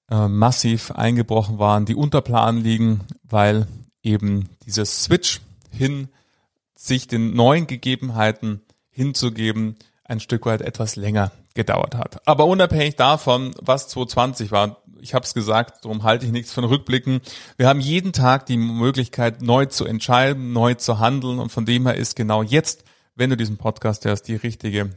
äh, 0.10 0.28
massiv 0.28 0.92
eingebrochen 0.92 1.58
waren, 1.58 1.86
die 1.86 1.96
unter 1.96 2.22
Plan 2.22 2.58
liegen, 2.58 3.02
weil 3.24 3.66
eben 4.04 4.50
dieses 4.66 5.04
Switch 5.04 5.42
hin 5.72 6.10
sich 6.76 7.08
den 7.08 7.34
neuen 7.34 7.66
Gegebenheiten 7.66 8.62
hinzugeben, 8.90 9.78
ein 10.04 10.20
Stück 10.20 10.46
weit 10.46 10.62
etwas 10.62 10.98
länger 10.98 11.32
gedauert 11.54 11.96
hat. 11.96 12.28
Aber 12.28 12.46
unabhängig 12.46 12.98
davon, 12.98 13.56
was 13.62 13.88
2020 13.88 14.52
war, 14.52 14.82
ich 15.00 15.14
habe 15.14 15.26
es 15.26 15.34
gesagt, 15.34 15.86
darum 15.86 16.04
halte 16.04 16.26
ich 16.26 16.32
nichts 16.32 16.52
von 16.52 16.64
Rückblicken. 16.64 17.22
Wir 17.58 17.68
haben 17.68 17.80
jeden 17.80 18.14
Tag 18.14 18.46
die 18.46 18.58
Möglichkeit, 18.58 19.42
neu 19.42 19.66
zu 19.66 19.86
entscheiden, 19.86 20.54
neu 20.54 20.76
zu 20.76 21.00
handeln 21.00 21.40
und 21.40 21.52
von 21.52 21.66
dem 21.66 21.88
her 21.88 21.96
ist 21.96 22.16
genau 22.16 22.44
jetzt, 22.44 22.84
wenn 23.16 23.30
du 23.30 23.38
diesen 23.38 23.58
Podcast 23.58 24.06
hörst, 24.06 24.28
die 24.28 24.36
richtige 24.36 24.92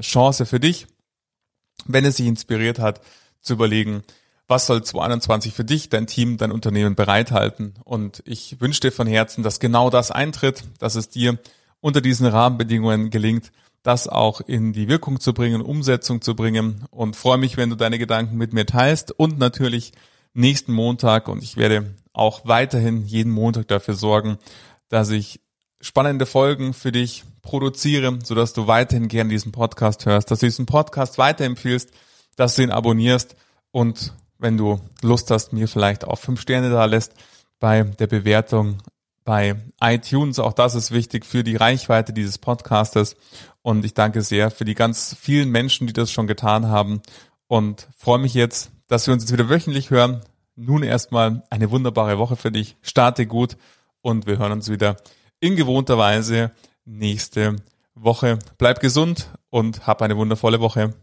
Chance 0.00 0.46
für 0.46 0.60
dich, 0.60 0.86
wenn 1.86 2.04
es 2.04 2.16
sich 2.16 2.26
inspiriert 2.26 2.78
hat, 2.78 3.00
zu 3.40 3.54
überlegen, 3.54 4.02
was 4.48 4.66
soll 4.66 4.82
2021 4.82 5.54
für 5.54 5.64
dich, 5.64 5.88
dein 5.88 6.06
Team, 6.06 6.36
dein 6.36 6.52
Unternehmen 6.52 6.94
bereithalten. 6.94 7.74
Und 7.84 8.22
ich 8.26 8.60
wünsche 8.60 8.80
dir 8.80 8.92
von 8.92 9.06
Herzen, 9.06 9.42
dass 9.42 9.60
genau 9.60 9.90
das 9.90 10.10
eintritt, 10.10 10.64
dass 10.78 10.94
es 10.94 11.08
dir 11.08 11.38
unter 11.80 12.00
diesen 12.00 12.26
Rahmenbedingungen 12.26 13.10
gelingt, 13.10 13.50
das 13.82 14.08
auch 14.08 14.40
in 14.40 14.72
die 14.72 14.88
Wirkung 14.88 15.20
zu 15.20 15.34
bringen, 15.34 15.62
Umsetzung 15.62 16.20
zu 16.20 16.36
bringen. 16.36 16.84
Und 16.90 17.16
freue 17.16 17.38
mich, 17.38 17.56
wenn 17.56 17.70
du 17.70 17.76
deine 17.76 17.98
Gedanken 17.98 18.36
mit 18.36 18.52
mir 18.52 18.66
teilst. 18.66 19.10
Und 19.12 19.38
natürlich 19.38 19.92
nächsten 20.34 20.72
Montag. 20.72 21.28
Und 21.28 21.42
ich 21.42 21.56
werde 21.56 21.94
auch 22.12 22.42
weiterhin 22.44 23.04
jeden 23.06 23.32
Montag 23.32 23.68
dafür 23.68 23.94
sorgen, 23.94 24.38
dass 24.88 25.10
ich 25.10 25.40
spannende 25.80 26.26
Folgen 26.26 26.74
für 26.74 26.92
dich 26.92 27.24
produziere, 27.42 28.18
sodass 28.22 28.52
du 28.52 28.66
weiterhin 28.66 29.08
gerne 29.08 29.30
diesen 29.30 29.52
Podcast 29.52 30.06
hörst, 30.06 30.30
dass 30.30 30.40
du 30.40 30.46
diesen 30.46 30.66
Podcast 30.66 31.18
weiterempfiehlst, 31.18 31.90
dass 32.36 32.54
du 32.54 32.62
ihn 32.62 32.70
abonnierst 32.70 33.36
und 33.72 34.14
wenn 34.38 34.56
du 34.56 34.80
Lust 35.02 35.30
hast, 35.30 35.52
mir 35.52 35.68
vielleicht 35.68 36.04
auch 36.04 36.18
fünf 36.18 36.40
Sterne 36.40 36.70
da 36.70 36.84
lässt 36.84 37.14
bei 37.60 37.84
der 37.84 38.08
Bewertung 38.08 38.78
bei 39.24 39.54
iTunes. 39.80 40.40
Auch 40.40 40.52
das 40.52 40.74
ist 40.74 40.90
wichtig 40.90 41.24
für 41.24 41.44
die 41.44 41.56
Reichweite 41.56 42.12
dieses 42.12 42.38
Podcastes. 42.38 43.16
Und 43.62 43.84
ich 43.84 43.94
danke 43.94 44.22
sehr 44.22 44.50
für 44.50 44.64
die 44.64 44.74
ganz 44.74 45.16
vielen 45.18 45.48
Menschen, 45.50 45.86
die 45.86 45.92
das 45.92 46.10
schon 46.10 46.26
getan 46.26 46.68
haben. 46.68 47.02
und 47.46 47.86
freue 47.96 48.18
mich 48.18 48.34
jetzt, 48.34 48.70
dass 48.88 49.06
wir 49.06 49.14
uns 49.14 49.22
jetzt 49.24 49.32
wieder 49.32 49.50
wöchentlich 49.50 49.90
hören. 49.90 50.22
Nun 50.56 50.82
erstmal 50.82 51.42
eine 51.50 51.70
wunderbare 51.70 52.18
Woche 52.18 52.34
für 52.34 52.50
dich. 52.50 52.76
Starte 52.82 53.26
gut 53.26 53.56
und 54.00 54.26
wir 54.26 54.38
hören 54.38 54.52
uns 54.52 54.70
wieder 54.70 54.96
in 55.38 55.54
gewohnter 55.56 55.98
Weise 55.98 56.50
nächste 56.84 57.56
Woche. 57.94 58.38
Bleib 58.58 58.80
gesund 58.80 59.30
und 59.50 59.86
hab 59.86 60.02
eine 60.02 60.16
wundervolle 60.16 60.60
Woche. 60.60 60.94